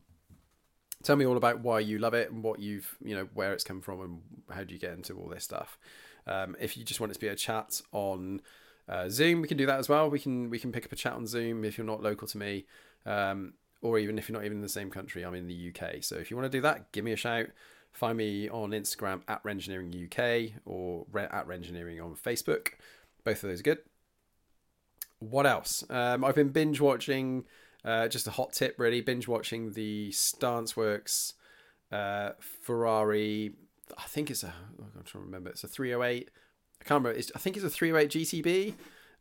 Tell 1.02 1.16
me 1.16 1.26
all 1.26 1.36
about 1.36 1.60
why 1.60 1.80
you 1.80 1.98
love 1.98 2.14
it 2.14 2.30
and 2.30 2.42
what 2.42 2.60
you've 2.60 2.96
you 3.04 3.14
know 3.14 3.28
where 3.34 3.52
it's 3.52 3.64
come 3.64 3.80
from 3.80 4.00
and 4.00 4.20
how 4.50 4.64
do 4.64 4.74
you 4.74 4.80
get 4.80 4.92
into 4.92 5.14
all 5.14 5.28
this 5.28 5.44
stuff. 5.44 5.78
Um, 6.26 6.56
if 6.60 6.76
you 6.76 6.84
just 6.84 7.00
want 7.00 7.10
it 7.10 7.14
to 7.14 7.20
be 7.20 7.28
a 7.28 7.36
chat 7.36 7.80
on 7.92 8.42
uh, 8.88 9.08
Zoom, 9.08 9.40
we 9.40 9.48
can 9.48 9.56
do 9.56 9.66
that 9.66 9.78
as 9.78 9.88
well. 9.88 10.08
We 10.08 10.18
can 10.18 10.50
we 10.50 10.58
can 10.58 10.72
pick 10.72 10.84
up 10.84 10.92
a 10.92 10.96
chat 10.96 11.14
on 11.14 11.26
Zoom 11.26 11.64
if 11.64 11.76
you're 11.76 11.86
not 11.86 12.02
local 12.02 12.28
to 12.28 12.38
me, 12.38 12.66
um, 13.06 13.54
or 13.82 13.98
even 13.98 14.18
if 14.18 14.28
you're 14.28 14.38
not 14.38 14.44
even 14.44 14.58
in 14.58 14.62
the 14.62 14.68
same 14.68 14.90
country. 14.90 15.24
I'm 15.24 15.34
in 15.34 15.46
the 15.46 15.72
UK, 15.74 16.02
so 16.02 16.16
if 16.16 16.30
you 16.30 16.36
want 16.36 16.50
to 16.50 16.56
do 16.56 16.62
that, 16.62 16.92
give 16.92 17.04
me 17.04 17.12
a 17.12 17.16
shout. 17.16 17.46
Find 17.98 18.16
me 18.16 18.48
on 18.48 18.70
Instagram 18.70 19.22
at 19.26 19.42
Renngineering 19.42 20.04
UK 20.04 20.52
or 20.64 21.04
at 21.16 21.48
Renngineering 21.48 22.00
on 22.00 22.14
Facebook. 22.14 22.68
Both 23.24 23.42
of 23.42 23.50
those 23.50 23.58
are 23.58 23.64
good. 23.64 23.78
What 25.18 25.46
else? 25.46 25.82
Um, 25.90 26.24
I've 26.24 26.36
been 26.36 26.50
binge 26.50 26.80
watching, 26.80 27.42
uh, 27.84 28.06
just 28.06 28.28
a 28.28 28.30
hot 28.30 28.52
tip 28.52 28.76
really, 28.78 29.00
binge 29.00 29.26
watching 29.26 29.72
the 29.72 30.10
Stanceworks 30.10 31.32
uh, 31.90 32.34
Ferrari. 32.38 33.54
I 33.98 34.04
think 34.04 34.30
it's 34.30 34.44
a, 34.44 34.54
I'm 34.78 35.02
trying 35.02 35.24
to 35.24 35.26
remember, 35.26 35.50
it's 35.50 35.64
a 35.64 35.68
308. 35.68 36.30
I 36.80 36.84
can't 36.84 37.02
remember, 37.02 37.18
it's, 37.18 37.32
I 37.34 37.40
think 37.40 37.56
it's 37.56 37.64
a 37.64 37.68
308 37.68 38.12
GTB 38.12 38.74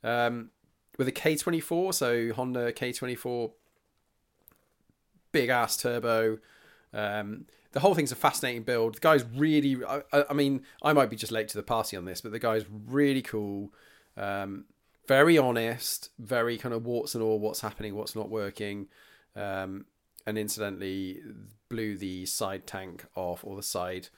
um, 0.04 0.52
with 1.00 1.08
a 1.08 1.12
K24, 1.12 1.96
so 1.96 2.32
Honda 2.34 2.72
K24, 2.74 3.54
big 5.32 5.50
ass 5.50 5.78
turbo. 5.78 6.38
Um, 6.94 7.48
the 7.72 7.80
whole 7.80 7.96
thing's 7.96 8.12
a 8.12 8.16
fascinating 8.16 8.64
build. 8.64 8.96
The 8.96 9.00
guy's 9.00 9.24
really, 9.24 9.78
I, 9.86 10.02
I, 10.30 10.34
mean, 10.34 10.64
I 10.82 10.94
might 10.94 11.10
be 11.10 11.16
just 11.16 11.32
late 11.32 11.48
to 11.50 11.58
the 11.58 11.64
party 11.64 11.98
on 11.98 12.06
this, 12.06 12.22
but 12.22 12.32
the 12.32 12.40
guy's 12.40 12.66
really 12.70 13.22
cool, 13.22 13.74
um, 14.16 14.66
very 15.08 15.38
honest, 15.38 16.10
very 16.20 16.58
kind 16.58 16.74
of 16.74 16.86
warts 16.86 17.16
and 17.16 17.24
all, 17.24 17.40
what's 17.40 17.62
happening, 17.62 17.96
what's 17.96 18.16
not 18.16 18.30
working, 18.30 18.88
um, 19.36 19.86
and 20.26 20.38
incidentally 20.38 21.22
blew 21.70 21.98
the 21.98 22.26
side 22.26 22.68
tank 22.68 23.06
off 23.16 23.44
or 23.44 23.56
the 23.56 23.64
side 23.64 24.10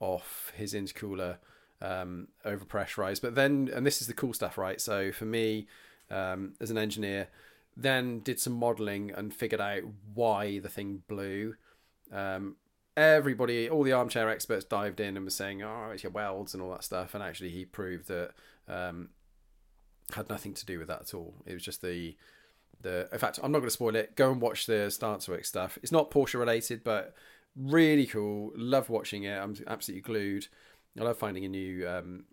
off 0.00 0.52
his 0.56 0.74
intercooler 0.74 1.38
um, 1.80 2.28
over 2.44 2.64
pressurized. 2.64 3.22
But 3.22 3.34
then, 3.34 3.70
and 3.74 3.86
this 3.86 4.00
is 4.00 4.06
the 4.06 4.14
cool 4.14 4.32
stuff, 4.32 4.58
right? 4.58 4.80
So 4.80 5.12
for 5.12 5.24
me, 5.24 5.66
um, 6.10 6.54
as 6.60 6.70
an 6.70 6.78
engineer, 6.78 7.28
then 7.76 8.20
did 8.20 8.40
some 8.40 8.54
modeling 8.54 9.10
and 9.10 9.34
figured 9.34 9.60
out 9.60 9.82
why 10.14 10.58
the 10.58 10.68
thing 10.68 11.02
blew. 11.08 11.56
Um, 12.12 12.56
everybody, 12.96 13.68
all 13.68 13.82
the 13.82 13.92
armchair 13.92 14.28
experts 14.28 14.64
dived 14.64 15.00
in 15.00 15.16
and 15.16 15.24
was 15.24 15.34
saying, 15.34 15.62
"Oh, 15.62 15.90
it's 15.92 16.02
your 16.02 16.12
welds 16.12 16.54
and 16.54 16.62
all 16.62 16.70
that 16.70 16.84
stuff," 16.84 17.14
and 17.14 17.22
actually 17.22 17.50
he 17.50 17.64
proved 17.64 18.08
that 18.08 18.30
um, 18.68 19.10
had 20.14 20.28
nothing 20.28 20.54
to 20.54 20.66
do 20.66 20.78
with 20.78 20.88
that 20.88 21.02
at 21.02 21.14
all. 21.14 21.34
It 21.46 21.54
was 21.54 21.62
just 21.62 21.82
the 21.82 22.16
the. 22.80 23.08
In 23.12 23.18
fact, 23.18 23.38
I'm 23.42 23.52
not 23.52 23.58
going 23.58 23.68
to 23.68 23.72
spoil 23.72 23.96
it. 23.96 24.16
Go 24.16 24.32
and 24.32 24.40
watch 24.40 24.66
the 24.66 24.90
Stancework 24.90 25.44
stuff. 25.44 25.78
It's 25.82 25.92
not 25.92 26.10
Porsche 26.10 26.38
related, 26.38 26.82
but 26.84 27.14
really 27.56 28.06
cool. 28.06 28.52
Love 28.56 28.88
watching 28.88 29.24
it. 29.24 29.38
I'm 29.38 29.56
absolutely 29.66 30.02
glued. 30.02 30.48
I 30.98 31.02
love 31.02 31.18
finding 31.18 31.44
a 31.44 31.48
new 31.48 31.88
um, 31.88 32.24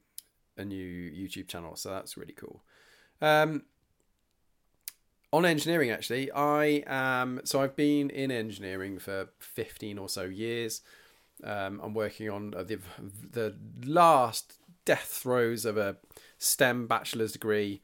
a 0.58 0.65
new 0.65 1.12
YouTube 1.12 1.48
channel, 1.48 1.75
so 1.75 1.89
that's 1.89 2.17
really 2.17 2.34
cool. 2.34 2.63
Um, 3.22 3.63
on 5.33 5.45
engineering 5.45 5.89
actually 5.89 6.31
i 6.33 6.83
am 6.85 7.41
so 7.43 7.59
i've 7.59 7.75
been 7.75 8.09
in 8.11 8.31
engineering 8.31 8.99
for 8.99 9.29
15 9.39 9.97
or 9.97 10.07
so 10.07 10.23
years. 10.23 10.81
Um, 11.43 11.81
i'm 11.83 11.93
working 11.95 12.29
on 12.29 12.51
the, 12.51 12.79
the 13.31 13.55
last 13.83 14.59
death 14.85 15.19
throes 15.21 15.65
of 15.65 15.75
a 15.75 15.97
stem 16.37 16.87
bachelor's 16.87 17.33
degree 17.33 17.81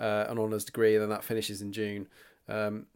uh, 0.00 0.26
an 0.28 0.38
honours 0.38 0.64
degree 0.64 0.94
and 0.94 1.02
then 1.02 1.08
that 1.08 1.24
finishes 1.24 1.62
in 1.62 1.72
june. 1.72 2.08
Um, 2.48 2.86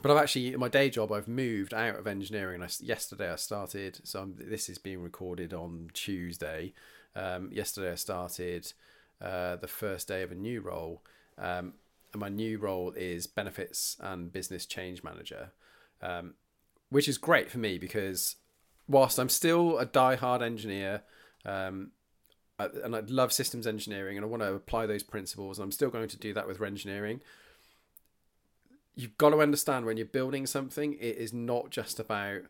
but 0.00 0.10
i've 0.10 0.22
actually 0.22 0.54
in 0.54 0.60
my 0.60 0.68
day 0.68 0.88
job 0.88 1.12
i've 1.12 1.28
moved 1.28 1.74
out 1.74 1.96
of 1.96 2.06
engineering. 2.06 2.62
I, 2.62 2.68
yesterday 2.80 3.30
i 3.30 3.36
started 3.36 4.00
so 4.02 4.22
I'm, 4.22 4.34
this 4.38 4.70
is 4.70 4.78
being 4.78 5.02
recorded 5.02 5.52
on 5.52 5.90
tuesday. 5.92 6.72
Um, 7.14 7.50
yesterday 7.52 7.92
i 7.92 7.96
started 7.96 8.72
uh, 9.20 9.56
the 9.56 9.68
first 9.68 10.08
day 10.08 10.22
of 10.22 10.32
a 10.32 10.34
new 10.34 10.62
role. 10.62 11.02
Um, 11.36 11.74
and 12.14 12.20
my 12.20 12.30
new 12.30 12.58
role 12.58 12.92
is 12.96 13.26
benefits 13.26 13.96
and 14.00 14.32
business 14.32 14.64
change 14.64 15.04
manager. 15.04 15.52
um, 16.04 16.34
which 16.90 17.08
is 17.08 17.18
great 17.18 17.50
for 17.50 17.58
me 17.58 17.78
because 17.78 18.36
whilst 18.86 19.18
I'm 19.18 19.28
still 19.28 19.78
a 19.78 19.86
die-hard 19.86 20.42
engineer, 20.42 21.02
um, 21.44 21.90
and 22.58 22.94
I 22.94 23.00
love 23.00 23.32
systems 23.32 23.66
engineering, 23.66 24.16
and 24.16 24.24
I 24.24 24.28
want 24.28 24.42
to 24.42 24.52
apply 24.52 24.86
those 24.86 25.02
principles, 25.02 25.58
and 25.58 25.64
I'm 25.64 25.72
still 25.72 25.90
going 25.90 26.08
to 26.08 26.16
do 26.16 26.32
that 26.34 26.46
with 26.46 26.62
engineering. 26.62 27.20
You've 28.94 29.18
got 29.18 29.30
to 29.30 29.40
understand 29.40 29.86
when 29.86 29.96
you're 29.96 30.06
building 30.06 30.46
something, 30.46 30.92
it 30.94 31.16
is 31.16 31.32
not 31.32 31.70
just 31.70 31.98
about 31.98 32.42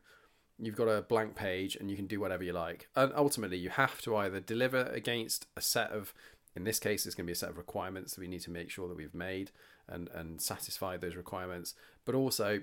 you've 0.59 0.77
got 0.77 0.89
a 0.89 1.03
blank 1.03 1.35
page 1.35 1.75
and 1.75 1.91
you 1.91 1.97
can 1.97 2.07
do 2.07 2.21
whatever 2.21 2.45
you 2.45 2.53
like. 2.53 2.89
And 2.95 3.13
ultimately, 3.17 3.57
you 3.57 3.71
have 3.71 4.01
to 4.03 4.15
either 4.15 4.39
deliver 4.41 4.83
against 4.85 5.47
a 5.57 5.61
set 5.61 5.91
of, 5.91 6.13
in 6.57 6.65
this 6.65 6.79
case, 6.79 7.05
it's 7.05 7.15
going 7.15 7.27
to 7.27 7.31
be 7.31 7.33
a 7.33 7.37
set 7.37 7.51
of 7.51 7.59
requirements 7.59 8.15
that 8.15 8.21
we 8.21 8.29
need 8.29 8.43
to 8.43 8.51
make 8.51 8.71
sure 8.71 8.89
that 8.89 8.97
we've 8.97 9.15
made 9.15 9.51
and 9.89 10.09
and 10.15 10.41
satisfy 10.41 10.97
those 10.97 11.17
requirements, 11.17 11.75
but 12.05 12.15
also 12.15 12.63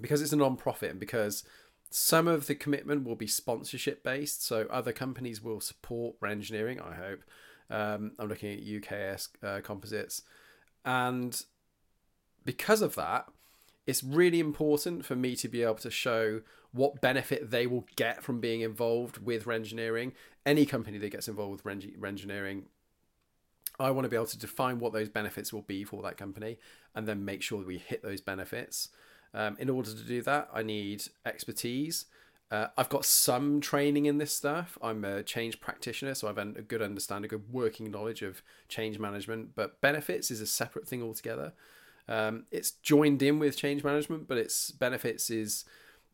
because 0.00 0.22
it's 0.22 0.32
a 0.32 0.36
non-profit 0.36 0.90
and 0.90 1.00
because 1.00 1.44
some 1.90 2.26
of 2.26 2.46
the 2.46 2.54
commitment 2.54 3.04
will 3.04 3.16
be 3.16 3.26
sponsorship 3.26 4.02
based, 4.02 4.44
so 4.44 4.66
other 4.70 4.92
companies 4.92 5.42
will 5.42 5.60
support 5.60 6.16
engineering. 6.26 6.80
I 6.80 6.94
hope. 6.94 7.22
Um, 7.70 8.12
I'm 8.18 8.28
looking 8.28 8.52
at 8.52 8.64
UKS 8.64 9.28
uh, 9.42 9.60
composites, 9.62 10.22
and 10.84 11.42
because 12.44 12.82
of 12.82 12.94
that, 12.96 13.26
it's 13.86 14.02
really 14.02 14.40
important 14.40 15.04
for 15.04 15.16
me 15.16 15.36
to 15.36 15.48
be 15.48 15.62
able 15.62 15.76
to 15.76 15.90
show 15.90 16.42
what 16.72 17.00
benefit 17.00 17.50
they 17.50 17.66
will 17.66 17.86
get 17.96 18.22
from 18.22 18.40
being 18.40 18.62
involved 18.62 19.18
with 19.18 19.44
Renngineering. 19.44 20.12
Any 20.44 20.66
company 20.66 20.98
that 20.98 21.10
gets 21.10 21.28
involved 21.28 21.62
with 21.62 21.82
Renngineering, 22.00 22.64
I 23.82 23.90
want 23.90 24.04
to 24.04 24.08
be 24.08 24.16
able 24.16 24.26
to 24.26 24.38
define 24.38 24.78
what 24.78 24.92
those 24.92 25.08
benefits 25.08 25.52
will 25.52 25.62
be 25.62 25.84
for 25.84 26.02
that 26.02 26.16
company, 26.16 26.58
and 26.94 27.06
then 27.08 27.24
make 27.24 27.42
sure 27.42 27.58
that 27.58 27.66
we 27.66 27.78
hit 27.78 28.02
those 28.02 28.20
benefits. 28.20 28.88
Um, 29.34 29.56
in 29.58 29.68
order 29.68 29.90
to 29.90 30.04
do 30.04 30.22
that, 30.22 30.48
I 30.52 30.62
need 30.62 31.04
expertise. 31.26 32.06
Uh, 32.50 32.68
I've 32.76 32.90
got 32.90 33.04
some 33.06 33.62
training 33.62 34.04
in 34.06 34.18
this 34.18 34.32
stuff. 34.32 34.76
I'm 34.82 35.04
a 35.04 35.22
change 35.22 35.58
practitioner, 35.58 36.14
so 36.14 36.28
I've 36.28 36.38
a 36.38 36.44
good 36.44 36.82
understanding, 36.82 37.26
a 37.26 37.36
good 37.36 37.50
working 37.50 37.90
knowledge 37.90 38.20
of 38.22 38.42
change 38.68 38.98
management. 38.98 39.54
But 39.54 39.80
benefits 39.80 40.30
is 40.30 40.42
a 40.42 40.46
separate 40.46 40.86
thing 40.86 41.02
altogether. 41.02 41.54
Um, 42.08 42.44
it's 42.50 42.72
joined 42.72 43.22
in 43.22 43.38
with 43.38 43.56
change 43.56 43.82
management, 43.82 44.28
but 44.28 44.36
its 44.36 44.70
benefits 44.70 45.30
is 45.30 45.64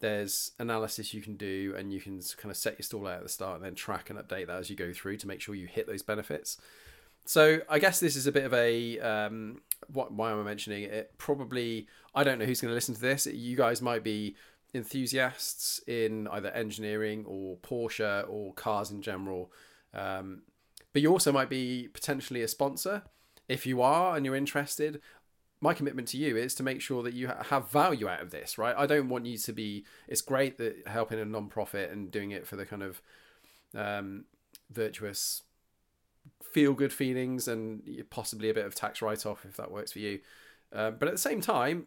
there's 0.01 0.53
analysis 0.61 1.13
you 1.13 1.23
can 1.23 1.37
do, 1.37 1.75
and 1.77 1.93
you 1.93 2.01
can 2.01 2.21
kind 2.37 2.53
of 2.53 2.57
set 2.57 2.79
your 2.79 2.85
stall 2.85 3.09
out 3.09 3.17
at 3.17 3.23
the 3.25 3.29
start, 3.29 3.57
and 3.57 3.65
then 3.65 3.75
track 3.75 4.09
and 4.09 4.19
update 4.19 4.47
that 4.47 4.61
as 4.61 4.71
you 4.71 4.77
go 4.77 4.93
through 4.93 5.17
to 5.17 5.27
make 5.27 5.41
sure 5.41 5.57
you 5.57 5.67
hit 5.67 5.89
those 5.89 6.03
benefits. 6.03 6.57
So 7.29 7.61
I 7.69 7.79
guess 7.79 8.01
this 8.01 8.17
is 8.17 8.27
a 8.27 8.33
bit 8.33 8.47
of 8.47 8.55
a 8.55 8.99
um, 9.01 9.61
what, 9.93 10.11
why 10.11 10.33
am 10.33 10.41
I 10.41 10.45
mentioning 10.45 10.85
it? 10.85 11.13
Probably 11.19 11.87
I 12.15 12.25
don't 12.25 12.39
know 12.39 12.47
who's 12.47 12.63
going 12.63 12.71
to 12.71 12.75
listen 12.75 12.95
to 12.95 13.01
this. 13.03 13.27
You 13.27 13.55
guys 13.55 13.83
might 13.83 14.03
be 14.03 14.35
enthusiasts 14.73 15.79
in 15.87 16.27
either 16.29 16.49
engineering 16.49 17.27
or 17.29 17.59
Porsche 17.59 18.25
or 18.31 18.55
cars 18.55 18.91
in 18.91 19.03
general, 19.03 19.53
um, 19.93 20.41
but 20.95 21.03
you 21.03 21.13
also 21.13 21.31
might 21.31 21.51
be 21.51 21.91
potentially 21.93 22.41
a 22.41 22.49
sponsor. 22.49 23.03
If 23.47 23.67
you 23.67 23.83
are 23.83 24.17
and 24.17 24.25
you're 24.25 24.35
interested, 24.35 25.03
my 25.61 25.75
commitment 25.75 26.09
to 26.09 26.17
you 26.17 26.35
is 26.35 26.55
to 26.55 26.63
make 26.63 26.81
sure 26.81 27.03
that 27.03 27.13
you 27.13 27.27
have 27.29 27.71
value 27.71 28.09
out 28.09 28.23
of 28.23 28.31
this, 28.31 28.57
right? 28.57 28.75
I 28.75 28.87
don't 28.87 29.11
want 29.11 29.27
you 29.27 29.37
to 29.37 29.53
be. 29.53 29.85
It's 30.09 30.23
great 30.23 30.57
that 30.57 30.89
helping 30.89 31.21
a 31.21 31.27
non-profit 31.27 31.91
and 31.91 32.11
doing 32.11 32.31
it 32.31 32.47
for 32.47 32.57
the 32.57 32.65
kind 32.65 32.83
of 32.83 33.03
um, 33.75 34.25
virtuous 34.71 35.43
feel 36.43 36.73
good 36.73 36.93
feelings 36.93 37.49
and 37.49 37.83
possibly 38.11 38.51
a 38.51 38.55
bit 38.55 38.67
of 38.67 38.75
tax 38.75 39.03
write 39.03 39.27
off 39.27 39.45
if 39.45 39.57
that 39.57 39.71
works 39.71 39.93
for 39.93 39.99
you. 39.99 40.21
Uh, 40.73 40.91
but 40.91 41.09
at 41.09 41.15
the 41.15 41.19
same 41.19 41.41
time, 41.41 41.87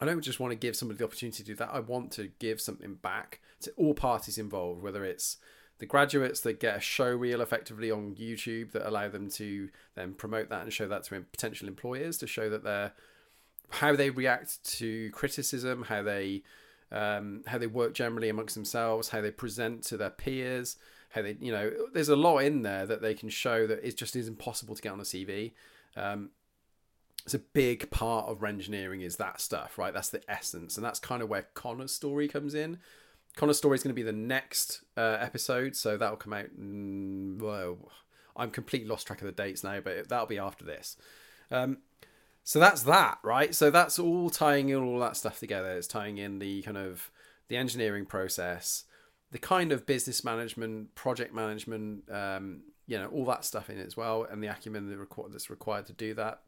I 0.00 0.04
don't 0.04 0.22
just 0.22 0.40
want 0.40 0.52
to 0.52 0.56
give 0.56 0.76
somebody 0.76 0.98
the 0.98 1.04
opportunity 1.04 1.42
to 1.42 1.44
do 1.44 1.54
that. 1.56 1.70
I 1.72 1.80
want 1.80 2.10
to 2.12 2.30
give 2.38 2.60
something 2.60 2.94
back 2.94 3.40
to 3.60 3.72
all 3.76 3.94
parties 3.94 4.38
involved, 4.38 4.82
whether 4.82 5.04
it's 5.04 5.36
the 5.78 5.86
graduates 5.86 6.40
that 6.40 6.60
get 6.60 6.76
a 6.76 6.80
show 6.80 7.10
reel 7.10 7.40
effectively 7.40 7.90
on 7.90 8.14
YouTube 8.14 8.72
that 8.72 8.88
allow 8.88 9.08
them 9.08 9.28
to 9.30 9.68
then 9.94 10.14
promote 10.14 10.48
that 10.48 10.62
and 10.62 10.72
show 10.72 10.88
that 10.88 11.04
to 11.04 11.20
potential 11.20 11.68
employers 11.68 12.18
to 12.18 12.26
show 12.26 12.48
that 12.48 12.62
they're 12.62 12.92
how 13.70 13.96
they 13.96 14.10
react 14.10 14.62
to 14.64 15.10
criticism, 15.10 15.82
how 15.84 16.02
they 16.02 16.42
um, 16.90 17.42
how 17.46 17.58
they 17.58 17.66
work 17.66 17.94
generally 17.94 18.28
amongst 18.28 18.54
themselves, 18.54 19.08
how 19.08 19.20
they 19.20 19.30
present 19.30 19.82
to 19.84 19.96
their 19.96 20.10
peers, 20.10 20.76
how 21.12 21.22
they, 21.22 21.36
you 21.40 21.52
know, 21.52 21.70
there's 21.92 22.08
a 22.08 22.16
lot 22.16 22.38
in 22.38 22.62
there 22.62 22.86
that 22.86 23.02
they 23.02 23.14
can 23.14 23.28
show 23.28 23.66
that 23.66 23.86
it 23.86 23.96
just 23.96 24.16
is 24.16 24.28
impossible 24.28 24.74
to 24.74 24.82
get 24.82 24.92
on 24.92 25.00
a 25.00 25.04
CV. 25.04 25.52
Um, 25.96 26.30
it's 27.24 27.34
a 27.34 27.38
big 27.38 27.90
part 27.90 28.28
of 28.28 28.42
engineering 28.42 29.02
is 29.02 29.16
that 29.16 29.40
stuff, 29.40 29.78
right? 29.78 29.94
That's 29.94 30.10
the 30.10 30.22
essence, 30.28 30.76
and 30.76 30.84
that's 30.84 30.98
kind 30.98 31.22
of 31.22 31.28
where 31.28 31.46
Connor's 31.54 31.92
story 31.92 32.28
comes 32.28 32.54
in. 32.54 32.78
Connor's 33.36 33.58
story 33.58 33.76
is 33.76 33.82
going 33.82 33.94
to 33.94 33.94
be 33.94 34.02
the 34.02 34.12
next 34.12 34.82
uh, 34.96 35.18
episode, 35.20 35.76
so 35.76 35.96
that'll 35.96 36.16
come 36.16 36.32
out. 36.32 36.48
Well, 36.58 37.78
I'm 38.36 38.50
completely 38.50 38.88
lost 38.88 39.06
track 39.06 39.20
of 39.20 39.26
the 39.26 39.32
dates 39.32 39.62
now, 39.62 39.80
but 39.80 40.08
that'll 40.08 40.26
be 40.26 40.38
after 40.38 40.64
this. 40.64 40.96
Um, 41.50 41.78
so 42.44 42.58
that's 42.58 42.82
that, 42.84 43.18
right? 43.22 43.54
So 43.54 43.70
that's 43.70 43.98
all 43.98 44.28
tying 44.28 44.70
in 44.70 44.82
all 44.82 44.98
that 44.98 45.16
stuff 45.16 45.38
together. 45.38 45.72
It's 45.72 45.86
tying 45.86 46.18
in 46.18 46.40
the 46.40 46.62
kind 46.62 46.76
of 46.76 47.10
the 47.48 47.56
engineering 47.56 48.04
process, 48.04 48.84
the 49.32 49.38
kind 49.38 49.72
of 49.72 49.86
business 49.86 50.22
management, 50.22 50.94
project 50.94 51.34
management, 51.34 52.04
um, 52.10 52.60
you 52.86 52.98
know, 52.98 53.08
all 53.08 53.24
that 53.24 53.44
stuff 53.44 53.70
in 53.70 53.78
it 53.78 53.86
as 53.86 53.96
well, 53.96 54.26
and 54.30 54.42
the 54.42 54.46
acumen 54.46 54.94
that's 55.30 55.50
required 55.50 55.86
to 55.86 55.92
do 55.94 56.14
that. 56.14 56.42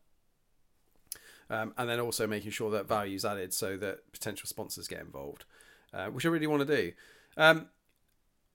Um, 1.51 1.75
and 1.77 1.89
then 1.89 1.99
also 2.01 2.27
making 2.27 2.53
sure 2.53 2.71
that 2.71 2.87
value 2.87 3.17
is 3.17 3.25
added 3.25 3.53
so 3.53 3.77
that 3.79 4.13
potential 4.13 4.47
sponsors 4.47 4.87
get 4.87 5.01
involved, 5.01 5.45
uh, 5.93 6.07
which 6.07 6.25
I 6.25 6.29
really 6.29 6.47
want 6.47 6.67
to 6.67 6.77
do. 6.77 6.93
Um, 7.37 7.69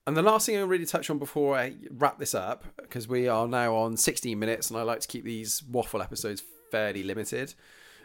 and 0.06 0.16
the 0.16 0.22
last 0.22 0.46
thing 0.46 0.58
I 0.58 0.62
really 0.62 0.86
touch 0.86 1.10
on 1.10 1.18
before 1.18 1.58
I 1.58 1.76
wrap 1.92 2.20
this 2.20 2.34
up, 2.34 2.66
because 2.78 3.08
we 3.08 3.28
are 3.28 3.48
now 3.48 3.76
on 3.76 3.98
16 3.98 4.38
minutes, 4.38 4.70
and 4.70 4.80
I 4.80 4.84
like 4.84 5.02
to 5.02 5.08
keep 5.08 5.24
these 5.24 5.64
waffle 5.64 6.02
episodes 6.02 6.44
fairly 6.72 7.04
limited. 7.04 7.56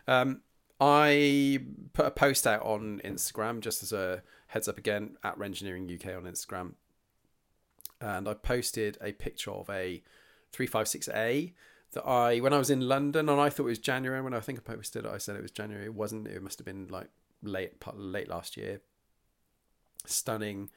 Um, 0.06 0.40
I 0.80 1.60
put 1.92 2.06
a 2.06 2.10
post 2.10 2.46
out 2.46 2.62
on 2.62 3.00
Instagram 3.04 3.60
just 3.60 3.82
as 3.82 3.92
a 3.92 4.22
heads 4.48 4.68
up 4.68 4.78
again 4.78 5.16
at 5.22 5.38
Renngineering 5.38 5.92
UK 5.94 6.16
on 6.16 6.30
Instagram, 6.30 6.72
and 8.00 8.28
I 8.28 8.34
posted 8.34 8.98
a 9.00 9.12
picture 9.12 9.52
of 9.52 9.70
a 9.70 10.02
356A 10.52 11.52
that 11.92 12.06
I 12.06 12.40
when 12.40 12.52
I 12.52 12.58
was 12.58 12.70
in 12.70 12.80
London 12.80 13.28
and 13.28 13.40
I 13.40 13.50
thought 13.50 13.64
it 13.64 13.66
was 13.66 13.78
January 13.78 14.20
when 14.20 14.34
I 14.34 14.40
think 14.40 14.58
I 14.58 14.62
posted 14.62 15.04
it 15.04 15.10
I 15.10 15.18
said 15.18 15.37
it 15.37 15.42
was 15.42 15.50
January 15.50 15.84
it 15.84 15.94
wasn't 15.94 16.26
it 16.26 16.42
must 16.42 16.58
have 16.58 16.66
been 16.66 16.88
like 16.88 17.08
late 17.42 17.72
late 17.94 18.28
last 18.28 18.56
year 18.56 18.80
stunning 20.06 20.70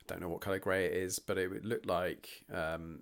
I 0.00 0.02
don't 0.06 0.20
know 0.20 0.28
what 0.28 0.40
color 0.40 0.58
grey 0.58 0.86
it 0.86 0.92
is 0.94 1.18
but 1.18 1.36
it 1.38 1.64
looked 1.64 1.86
like 1.86 2.44
um, 2.52 3.00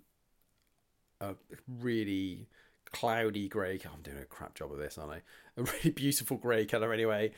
a 1.20 1.34
really 1.80 2.48
cloudy 2.92 3.48
grey. 3.48 3.80
I'm 3.84 4.02
doing 4.02 4.18
a 4.18 4.24
crap 4.24 4.54
job 4.54 4.72
of 4.72 4.78
this, 4.78 4.98
aren't 4.98 5.12
I? 5.12 5.22
A 5.60 5.64
really 5.64 5.90
beautiful 5.94 6.36
grey 6.36 6.64
colour 6.66 6.92
anyway. 6.92 7.32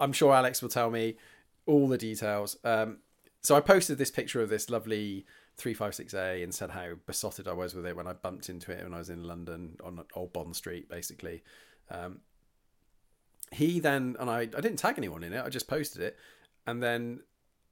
I'm 0.00 0.12
sure 0.12 0.32
Alex 0.32 0.62
will 0.62 0.68
tell 0.68 0.90
me 0.90 1.16
all 1.66 1.88
the 1.88 1.98
details. 1.98 2.56
Um, 2.64 2.98
so 3.42 3.54
I 3.54 3.60
posted 3.60 3.98
this 3.98 4.10
picture 4.10 4.40
of 4.40 4.48
this 4.48 4.70
lovely 4.70 5.26
356A 5.58 6.42
and 6.42 6.54
said 6.54 6.70
how 6.70 6.94
besotted 7.06 7.46
I 7.46 7.52
was 7.52 7.74
with 7.74 7.86
it 7.86 7.96
when 7.96 8.06
I 8.06 8.12
bumped 8.12 8.48
into 8.48 8.72
it 8.72 8.82
when 8.82 8.94
I 8.94 8.98
was 8.98 9.10
in 9.10 9.24
London 9.24 9.76
on 9.84 10.02
Old 10.14 10.32
Bond 10.32 10.56
Street, 10.56 10.88
basically. 10.88 11.42
Um, 11.90 12.20
he 13.52 13.80
then, 13.80 14.16
and 14.18 14.30
I, 14.30 14.40
I 14.40 14.60
didn't 14.60 14.76
tag 14.76 14.94
anyone 14.96 15.22
in 15.22 15.32
it, 15.32 15.44
I 15.44 15.48
just 15.48 15.68
posted 15.68 16.02
it. 16.02 16.16
And 16.66 16.82
then 16.82 17.20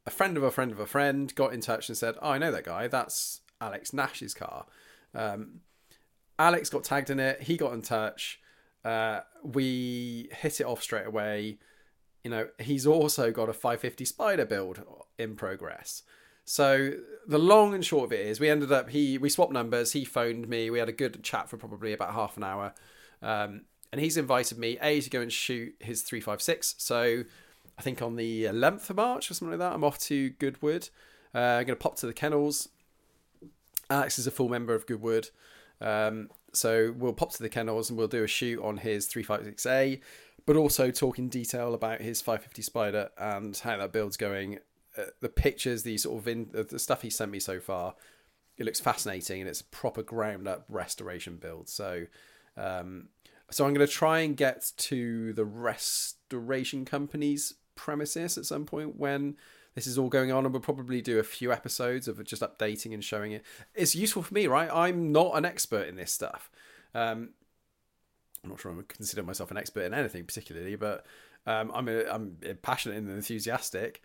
a 0.07 0.11
friend 0.11 0.37
of 0.37 0.43
a 0.43 0.51
friend 0.51 0.71
of 0.73 0.81
a 0.81 0.87
friend 0.87 1.35
got 1.35 1.53
in 1.53 1.61
touch 1.61 1.88
and 1.88 1.97
said, 1.97 2.17
Oh, 2.21 2.31
I 2.31 2.38
know 2.38 2.53
that 2.53 2.65
guy. 2.65 2.88
That's 2.88 3.41
Alex 3.61 3.93
Nash's 3.93 4.35
car. 4.35 4.67
Um, 5.15 5.61
Alex 6.38 6.71
got 6.71 6.85
tagged 6.85 7.11
in 7.11 7.21
it. 7.21 7.43
He 7.43 7.57
got 7.57 7.73
in 7.73 7.83
touch. 7.83 8.41
Uh, 8.85 9.21
we 9.42 10.29
hit 10.33 10.61
it 10.61 10.64
off 10.64 10.83
straight 10.83 11.07
away. 11.07 11.59
You 12.25 12.31
know, 12.31 12.49
he's 12.59 12.87
also 12.87 13.31
got 13.31 13.49
a 13.49 13.53
550 13.53 14.05
Spyder 14.05 14.49
build 14.49 14.83
in 15.18 15.37
progress. 15.37 16.03
So 16.45 16.92
the 17.27 17.38
long 17.38 17.75
and 17.75 17.85
short 17.85 18.05
of 18.05 18.12
it 18.12 18.27
is, 18.27 18.40
we 18.40 18.49
ended 18.49 18.73
up 18.73 18.90
he 18.90 19.16
we 19.18 19.29
swapped 19.29 19.53
numbers. 19.53 19.92
He 19.92 20.05
phoned 20.05 20.49
me. 20.49 20.71
We 20.71 20.79
had 20.79 20.88
a 20.88 20.92
good 20.92 21.23
chat 21.23 21.49
for 21.49 21.57
probably 21.57 21.92
about 21.92 22.14
half 22.14 22.37
an 22.37 22.45
hour, 22.45 22.75
um, 23.23 23.62
and 23.92 24.01
he's 24.01 24.16
invited 24.16 24.59
me 24.59 24.77
a 24.83 25.01
to 25.01 25.11
go 25.11 25.21
and 25.21 25.33
shoot 25.33 25.75
his 25.79 26.03
356. 26.03 26.75
So 26.79 27.25
I 27.79 27.83
think 27.83 28.03
on 28.03 28.16
the 28.16 28.45
11th 28.45 28.90
of 28.90 28.97
March 28.97 29.31
or 29.31 29.35
something 29.35 29.59
like 29.59 29.61
that, 29.61 29.75
I'm 29.75 29.85
off 29.85 29.99
to 30.01 30.31
Goodwood. 30.31 30.88
Uh, 31.35 31.38
I'm 31.38 31.66
going 31.66 31.77
to 31.79 31.83
pop 31.83 31.97
to 31.97 32.07
the 32.07 32.12
kennels. 32.12 32.68
Alex 33.88 34.18
is 34.18 34.27
a 34.27 34.31
full 34.31 34.49
member 34.49 34.75
of 34.75 34.87
Goodwood. 34.87 35.31
Um, 35.81 36.29
so 36.53 36.95
we'll 36.97 37.12
pop 37.12 37.33
to 37.33 37.43
the 37.43 37.49
kennels 37.49 37.88
and 37.88 37.99
we'll 37.99 38.09
do 38.09 38.25
a 38.25 38.29
shoot 38.29 38.62
on 38.62 38.79
his 38.79 39.09
356A, 39.09 40.01
but 40.47 40.57
also 40.57 40.91
talk 40.91 41.19
in 41.19 41.29
detail 41.29 41.75
about 41.75 42.01
his 42.01 42.21
550 42.21 42.62
Spyder 42.62 43.09
and 43.19 43.57
how 43.57 43.77
that 43.79 43.93
build's 43.93 44.17
going. 44.17 44.59
Uh, 44.97 45.05
the 45.21 45.29
pictures, 45.29 45.83
the 45.83 45.97
sort 45.97 46.21
of 46.21 46.29
in, 46.29 46.51
the 46.53 46.79
stuff 46.79 47.03
he 47.03 47.11
sent 47.11 47.31
me 47.31 47.41
so 47.41 47.59
far, 47.59 47.95
it 48.59 48.67
looks 48.67 48.81
fascinating 48.81 49.41
and 49.41 49.49
it's 49.49 49.62
a 49.62 49.65
proper 49.65 50.03
ground 50.03 50.47
up 50.47 50.65
restoration 50.69 51.37
build. 51.37 51.69
So, 51.69 52.07
um, 52.57 53.09
so 53.51 53.65
I'm 53.65 53.73
going 53.73 53.87
to 53.87 53.93
try 53.93 54.21
and 54.21 54.37
get 54.37 54.73
to 54.77 55.33
the 55.33 55.45
restoration 55.45 56.85
company's 56.85 57.55
premises 57.75 58.37
at 58.37 58.45
some 58.45 58.67
point 58.67 58.97
when 58.97 59.37
this 59.75 59.87
is 59.87 59.99
all 59.99 60.09
going 60.09 60.33
on, 60.33 60.45
and 60.45 60.53
we'll 60.53 60.61
probably 60.61 61.01
do 61.01 61.19
a 61.19 61.23
few 61.23 61.53
episodes 61.53 62.09
of 62.09 62.23
just 62.25 62.43
updating 62.43 62.93
and 62.93 63.03
showing 63.03 63.33
it. 63.33 63.45
It's 63.75 63.95
useful 63.95 64.23
for 64.23 64.35
me, 64.35 64.47
right? 64.47 64.71
I'm 64.73 65.13
not 65.13 65.37
an 65.37 65.45
expert 65.45 65.89
in 65.89 65.97
this 65.97 66.13
stuff. 66.13 66.51
Um, 66.95 67.31
I'm 68.45 68.51
not 68.51 68.61
sure 68.61 68.73
I 68.73 68.83
consider 68.89 69.23
myself 69.23 69.51
an 69.51 69.57
expert 69.57 69.85
in 69.85 69.95
anything 69.95 70.25
particularly, 70.25 70.77
but 70.77 71.07
um, 71.47 71.71
I'm 71.75 71.89
a, 71.89 72.05
I'm 72.05 72.37
passionate 72.63 72.99
and 72.99 73.11
enthusiastic, 73.11 74.03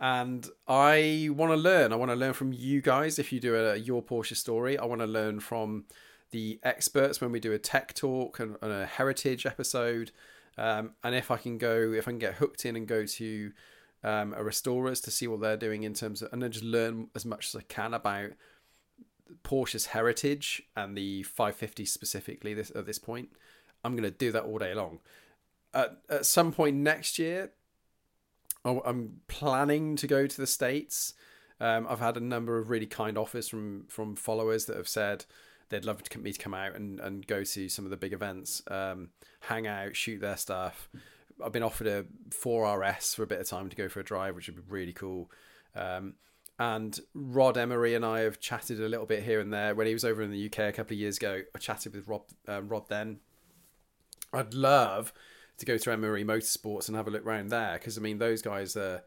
and 0.00 0.46
I 0.68 1.28
want 1.32 1.52
to 1.52 1.56
learn. 1.56 1.92
I 1.92 1.96
want 1.96 2.10
to 2.10 2.16
learn 2.16 2.32
from 2.32 2.52
you 2.52 2.82
guys. 2.82 3.18
If 3.18 3.32
you 3.32 3.40
do 3.40 3.56
a 3.56 3.76
your 3.76 4.02
Porsche 4.02 4.36
story, 4.36 4.78
I 4.78 4.84
want 4.84 5.00
to 5.00 5.06
learn 5.06 5.40
from 5.40 5.84
the 6.30 6.58
experts 6.62 7.20
when 7.20 7.32
we 7.32 7.40
do 7.40 7.52
a 7.52 7.58
tech 7.58 7.94
talk 7.94 8.40
and, 8.40 8.56
and 8.60 8.72
a 8.72 8.84
heritage 8.84 9.46
episode. 9.46 10.10
Um, 10.58 10.92
and 11.04 11.14
if 11.14 11.30
I 11.30 11.36
can 11.36 11.58
go, 11.58 11.92
if 11.92 12.08
I 12.08 12.10
can 12.10 12.18
get 12.18 12.34
hooked 12.34 12.66
in 12.66 12.76
and 12.76 12.86
go 12.86 13.06
to 13.06 13.52
um, 14.06 14.32
restorers 14.32 15.00
to 15.02 15.10
see 15.10 15.26
what 15.26 15.40
they're 15.40 15.56
doing 15.56 15.82
in 15.82 15.92
terms 15.92 16.22
of, 16.22 16.32
and 16.32 16.40
then 16.40 16.52
just 16.52 16.64
learn 16.64 17.08
as 17.16 17.26
much 17.26 17.48
as 17.48 17.56
I 17.56 17.62
can 17.62 17.92
about 17.92 18.30
Porsche's 19.42 19.86
heritage 19.86 20.62
and 20.76 20.96
the 20.96 21.24
550 21.24 21.84
specifically. 21.84 22.54
This 22.54 22.70
at 22.74 22.86
this 22.86 23.00
point, 23.00 23.30
I'm 23.84 23.92
going 23.96 24.04
to 24.04 24.16
do 24.16 24.30
that 24.30 24.44
all 24.44 24.58
day 24.58 24.74
long. 24.74 25.00
At, 25.74 25.98
at 26.08 26.24
some 26.24 26.52
point 26.52 26.76
next 26.76 27.18
year, 27.18 27.50
I'm 28.64 29.20
planning 29.26 29.96
to 29.96 30.06
go 30.06 30.28
to 30.28 30.36
the 30.40 30.46
states. 30.46 31.14
Um, 31.60 31.86
I've 31.88 32.00
had 32.00 32.16
a 32.16 32.20
number 32.20 32.58
of 32.58 32.70
really 32.70 32.86
kind 32.86 33.18
offers 33.18 33.48
from 33.48 33.86
from 33.88 34.14
followers 34.14 34.66
that 34.66 34.76
have 34.76 34.88
said 34.88 35.24
they'd 35.68 35.84
love 35.84 36.00
me 36.16 36.32
to 36.32 36.38
come 36.38 36.54
out 36.54 36.76
and, 36.76 37.00
and 37.00 37.26
go 37.26 37.42
to 37.42 37.68
some 37.68 37.84
of 37.84 37.90
the 37.90 37.96
big 37.96 38.12
events, 38.12 38.62
um, 38.68 39.08
hang 39.40 39.66
out, 39.66 39.96
shoot 39.96 40.20
their 40.20 40.36
stuff. 40.36 40.88
I've 41.44 41.52
been 41.52 41.62
offered 41.62 41.86
a 41.86 42.04
4RS 42.30 43.14
for 43.14 43.22
a 43.22 43.26
bit 43.26 43.40
of 43.40 43.48
time 43.48 43.68
to 43.68 43.76
go 43.76 43.88
for 43.88 44.00
a 44.00 44.04
drive, 44.04 44.34
which 44.34 44.48
would 44.48 44.56
be 44.56 44.62
really 44.68 44.92
cool. 44.92 45.30
Um, 45.74 46.14
and 46.58 46.98
Rod 47.14 47.58
Emery 47.58 47.94
and 47.94 48.04
I 48.04 48.20
have 48.20 48.40
chatted 48.40 48.80
a 48.80 48.88
little 48.88 49.04
bit 49.04 49.22
here 49.22 49.40
and 49.40 49.52
there. 49.52 49.74
When 49.74 49.86
he 49.86 49.92
was 49.92 50.04
over 50.04 50.22
in 50.22 50.30
the 50.30 50.46
UK 50.46 50.60
a 50.60 50.72
couple 50.72 50.94
of 50.94 51.00
years 51.00 51.18
ago, 51.18 51.42
I 51.54 51.58
chatted 51.58 51.94
with 51.94 52.08
Rob, 52.08 52.22
uh, 52.48 52.62
Rod 52.62 52.88
then. 52.88 53.18
I'd 54.32 54.54
love 54.54 55.12
to 55.58 55.66
go 55.66 55.76
to 55.78 55.92
Emery 55.92 56.24
Motorsports 56.24 56.88
and 56.88 56.96
have 56.96 57.08
a 57.08 57.10
look 57.10 57.24
around 57.24 57.48
there 57.48 57.74
because 57.74 57.96
I 57.96 58.00
mean 58.00 58.18
those 58.18 58.42
guys 58.42 58.76
are, 58.76 59.02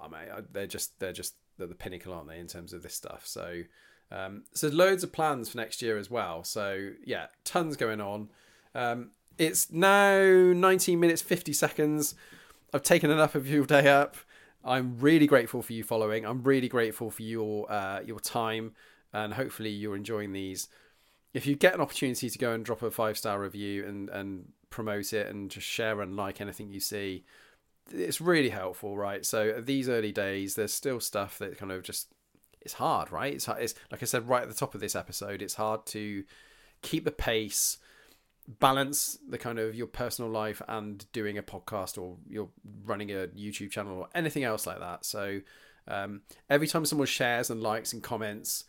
oh 0.00 0.08
mean, 0.08 0.46
they're 0.52 0.66
just 0.66 0.98
they're 1.00 1.12
just 1.12 1.34
they're 1.58 1.66
the 1.66 1.74
pinnacle, 1.74 2.12
aren't 2.12 2.28
they, 2.28 2.38
in 2.38 2.46
terms 2.46 2.72
of 2.72 2.82
this 2.82 2.94
stuff? 2.94 3.26
So 3.26 3.62
um, 4.10 4.44
so 4.54 4.68
loads 4.68 5.04
of 5.04 5.12
plans 5.12 5.48
for 5.48 5.58
next 5.58 5.82
year 5.82 5.98
as 5.98 6.10
well. 6.10 6.44
So 6.44 6.90
yeah, 7.04 7.26
tons 7.44 7.76
going 7.76 8.00
on. 8.00 8.28
Um, 8.74 9.10
it's 9.40 9.72
now 9.72 10.20
19 10.20 11.00
minutes 11.00 11.22
50 11.22 11.54
seconds. 11.54 12.14
I've 12.74 12.82
taken 12.82 13.10
enough 13.10 13.34
of 13.34 13.48
your 13.48 13.64
day 13.64 13.88
up. 13.88 14.16
I'm 14.62 14.98
really 14.98 15.26
grateful 15.26 15.62
for 15.62 15.72
you 15.72 15.82
following. 15.82 16.26
I'm 16.26 16.42
really 16.42 16.68
grateful 16.68 17.10
for 17.10 17.22
your 17.22 17.70
uh, 17.72 18.00
your 18.04 18.20
time, 18.20 18.74
and 19.12 19.32
hopefully 19.32 19.70
you're 19.70 19.96
enjoying 19.96 20.32
these. 20.32 20.68
If 21.32 21.46
you 21.46 21.56
get 21.56 21.74
an 21.74 21.80
opportunity 21.80 22.28
to 22.28 22.38
go 22.38 22.52
and 22.52 22.64
drop 22.64 22.82
a 22.82 22.90
five 22.90 23.16
star 23.16 23.40
review 23.40 23.86
and 23.86 24.10
and 24.10 24.52
promote 24.68 25.14
it 25.14 25.26
and 25.28 25.50
just 25.50 25.66
share 25.66 26.02
and 26.02 26.14
like 26.14 26.42
anything 26.42 26.68
you 26.68 26.80
see, 26.80 27.24
it's 27.90 28.20
really 28.20 28.50
helpful, 28.50 28.98
right? 28.98 29.24
So 29.24 29.60
these 29.60 29.88
early 29.88 30.12
days, 30.12 30.54
there's 30.54 30.74
still 30.74 31.00
stuff 31.00 31.38
that 31.38 31.56
kind 31.56 31.72
of 31.72 31.82
just 31.82 32.08
it's 32.60 32.74
hard, 32.74 33.10
right? 33.10 33.32
It's, 33.32 33.48
it's 33.48 33.74
like 33.90 34.02
I 34.02 34.06
said 34.06 34.28
right 34.28 34.42
at 34.42 34.48
the 34.48 34.54
top 34.54 34.74
of 34.74 34.82
this 34.82 34.94
episode. 34.94 35.40
It's 35.40 35.54
hard 35.54 35.86
to 35.86 36.24
keep 36.82 37.06
the 37.06 37.10
pace, 37.10 37.78
balance 38.58 39.18
the 39.28 39.38
kind 39.38 39.58
of 39.58 39.74
your 39.74 39.86
personal 39.86 40.30
life 40.30 40.60
and 40.66 41.06
doing 41.12 41.38
a 41.38 41.42
podcast 41.42 42.00
or 42.00 42.16
you're 42.28 42.48
running 42.84 43.10
a 43.10 43.28
YouTube 43.28 43.70
channel 43.70 43.98
or 43.98 44.08
anything 44.14 44.44
else 44.44 44.66
like 44.66 44.80
that. 44.80 45.04
So 45.04 45.40
um, 45.86 46.22
every 46.48 46.66
time 46.66 46.84
someone 46.84 47.06
shares 47.06 47.50
and 47.50 47.62
likes 47.62 47.92
and 47.92 48.02
comments, 48.02 48.64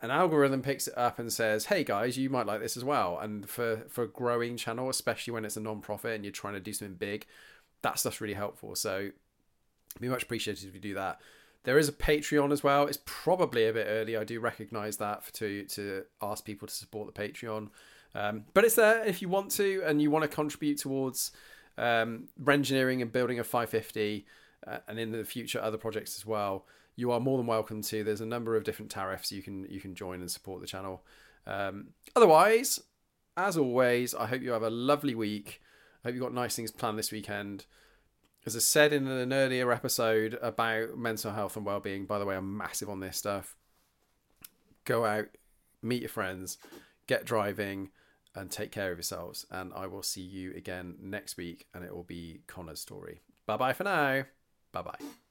an 0.00 0.10
algorithm 0.10 0.62
picks 0.62 0.86
it 0.86 0.98
up 0.98 1.18
and 1.18 1.32
says, 1.32 1.66
"Hey 1.66 1.84
guys, 1.84 2.18
you 2.18 2.28
might 2.28 2.46
like 2.46 2.60
this 2.60 2.76
as 2.76 2.84
well." 2.84 3.18
And 3.18 3.48
for 3.48 3.84
for 3.88 4.02
a 4.04 4.08
growing 4.08 4.56
channel, 4.56 4.90
especially 4.90 5.32
when 5.32 5.44
it's 5.44 5.56
a 5.56 5.60
non-profit 5.60 6.14
and 6.14 6.24
you're 6.24 6.32
trying 6.32 6.54
to 6.54 6.60
do 6.60 6.72
something 6.72 6.96
big, 6.96 7.26
that 7.82 7.98
stuff's 7.98 8.20
really 8.20 8.34
helpful. 8.34 8.74
So, 8.74 9.10
be 10.00 10.08
much 10.08 10.24
appreciated 10.24 10.68
if 10.68 10.74
you 10.74 10.80
do 10.80 10.94
that. 10.94 11.20
There 11.62 11.78
is 11.78 11.88
a 11.88 11.92
Patreon 11.92 12.52
as 12.52 12.62
well. 12.62 12.86
It's 12.86 12.98
probably 13.06 13.66
a 13.66 13.72
bit 13.72 13.86
early. 13.88 14.16
I 14.16 14.24
do 14.24 14.40
recognise 14.40 14.98
that 14.98 15.24
for, 15.24 15.32
to 15.34 15.64
to 15.64 16.04
ask 16.20 16.44
people 16.44 16.68
to 16.68 16.74
support 16.74 17.12
the 17.12 17.18
Patreon, 17.18 17.70
um, 18.14 18.44
but 18.54 18.64
it's 18.64 18.74
there 18.74 19.04
if 19.04 19.22
you 19.22 19.28
want 19.28 19.50
to 19.52 19.82
and 19.86 20.00
you 20.00 20.10
want 20.10 20.22
to 20.22 20.28
contribute 20.28 20.78
towards 20.78 21.32
um, 21.76 22.28
engineering 22.48 23.02
and 23.02 23.12
building 23.12 23.38
a 23.38 23.44
550, 23.44 24.26
uh, 24.66 24.78
and 24.88 24.98
in 24.98 25.12
the 25.12 25.24
future 25.24 25.60
other 25.60 25.78
projects 25.78 26.16
as 26.16 26.24
well. 26.24 26.66
You 26.96 27.10
are 27.10 27.20
more 27.20 27.38
than 27.38 27.46
welcome 27.46 27.82
to. 27.82 28.04
There's 28.04 28.20
a 28.20 28.26
number 28.26 28.56
of 28.56 28.62
different 28.64 28.90
tariffs 28.90 29.32
you 29.32 29.42
can 29.42 29.66
you 29.68 29.80
can 29.80 29.94
join 29.94 30.20
and 30.20 30.30
support 30.30 30.60
the 30.60 30.66
channel. 30.66 31.04
Um, 31.46 31.88
otherwise, 32.14 32.80
as 33.36 33.56
always, 33.56 34.14
I 34.14 34.26
hope 34.26 34.42
you 34.42 34.52
have 34.52 34.62
a 34.62 34.70
lovely 34.70 35.14
week. 35.14 35.60
I 36.02 36.08
hope 36.08 36.14
you've 36.14 36.22
got 36.22 36.32
nice 36.34 36.54
things 36.54 36.70
planned 36.70 36.98
this 36.98 37.10
weekend 37.10 37.66
as 38.46 38.54
I 38.54 38.58
said 38.58 38.92
in 38.92 39.06
an 39.06 39.32
earlier 39.32 39.72
episode 39.72 40.38
about 40.42 40.98
mental 40.98 41.32
health 41.32 41.56
and 41.56 41.64
well-being, 41.64 42.04
by 42.04 42.18
the 42.18 42.26
way, 42.26 42.36
I'm 42.36 42.56
massive 42.56 42.90
on 42.90 43.00
this 43.00 43.16
stuff. 43.16 43.56
Go 44.84 45.06
out, 45.06 45.28
meet 45.82 46.02
your 46.02 46.10
friends, 46.10 46.58
get 47.06 47.24
driving, 47.24 47.90
and 48.34 48.50
take 48.50 48.72
care 48.72 48.90
of 48.90 48.98
yourselves. 48.98 49.46
And 49.50 49.72
I 49.74 49.86
will 49.86 50.02
see 50.02 50.22
you 50.22 50.52
again 50.54 50.96
next 51.00 51.36
week, 51.36 51.66
and 51.74 51.84
it 51.84 51.94
will 51.94 52.04
be 52.04 52.40
Connor's 52.46 52.80
story. 52.80 53.22
Bye 53.46 53.56
bye 53.56 53.72
for 53.72 53.84
now. 53.84 54.24
Bye 54.72 54.82
bye. 54.82 55.23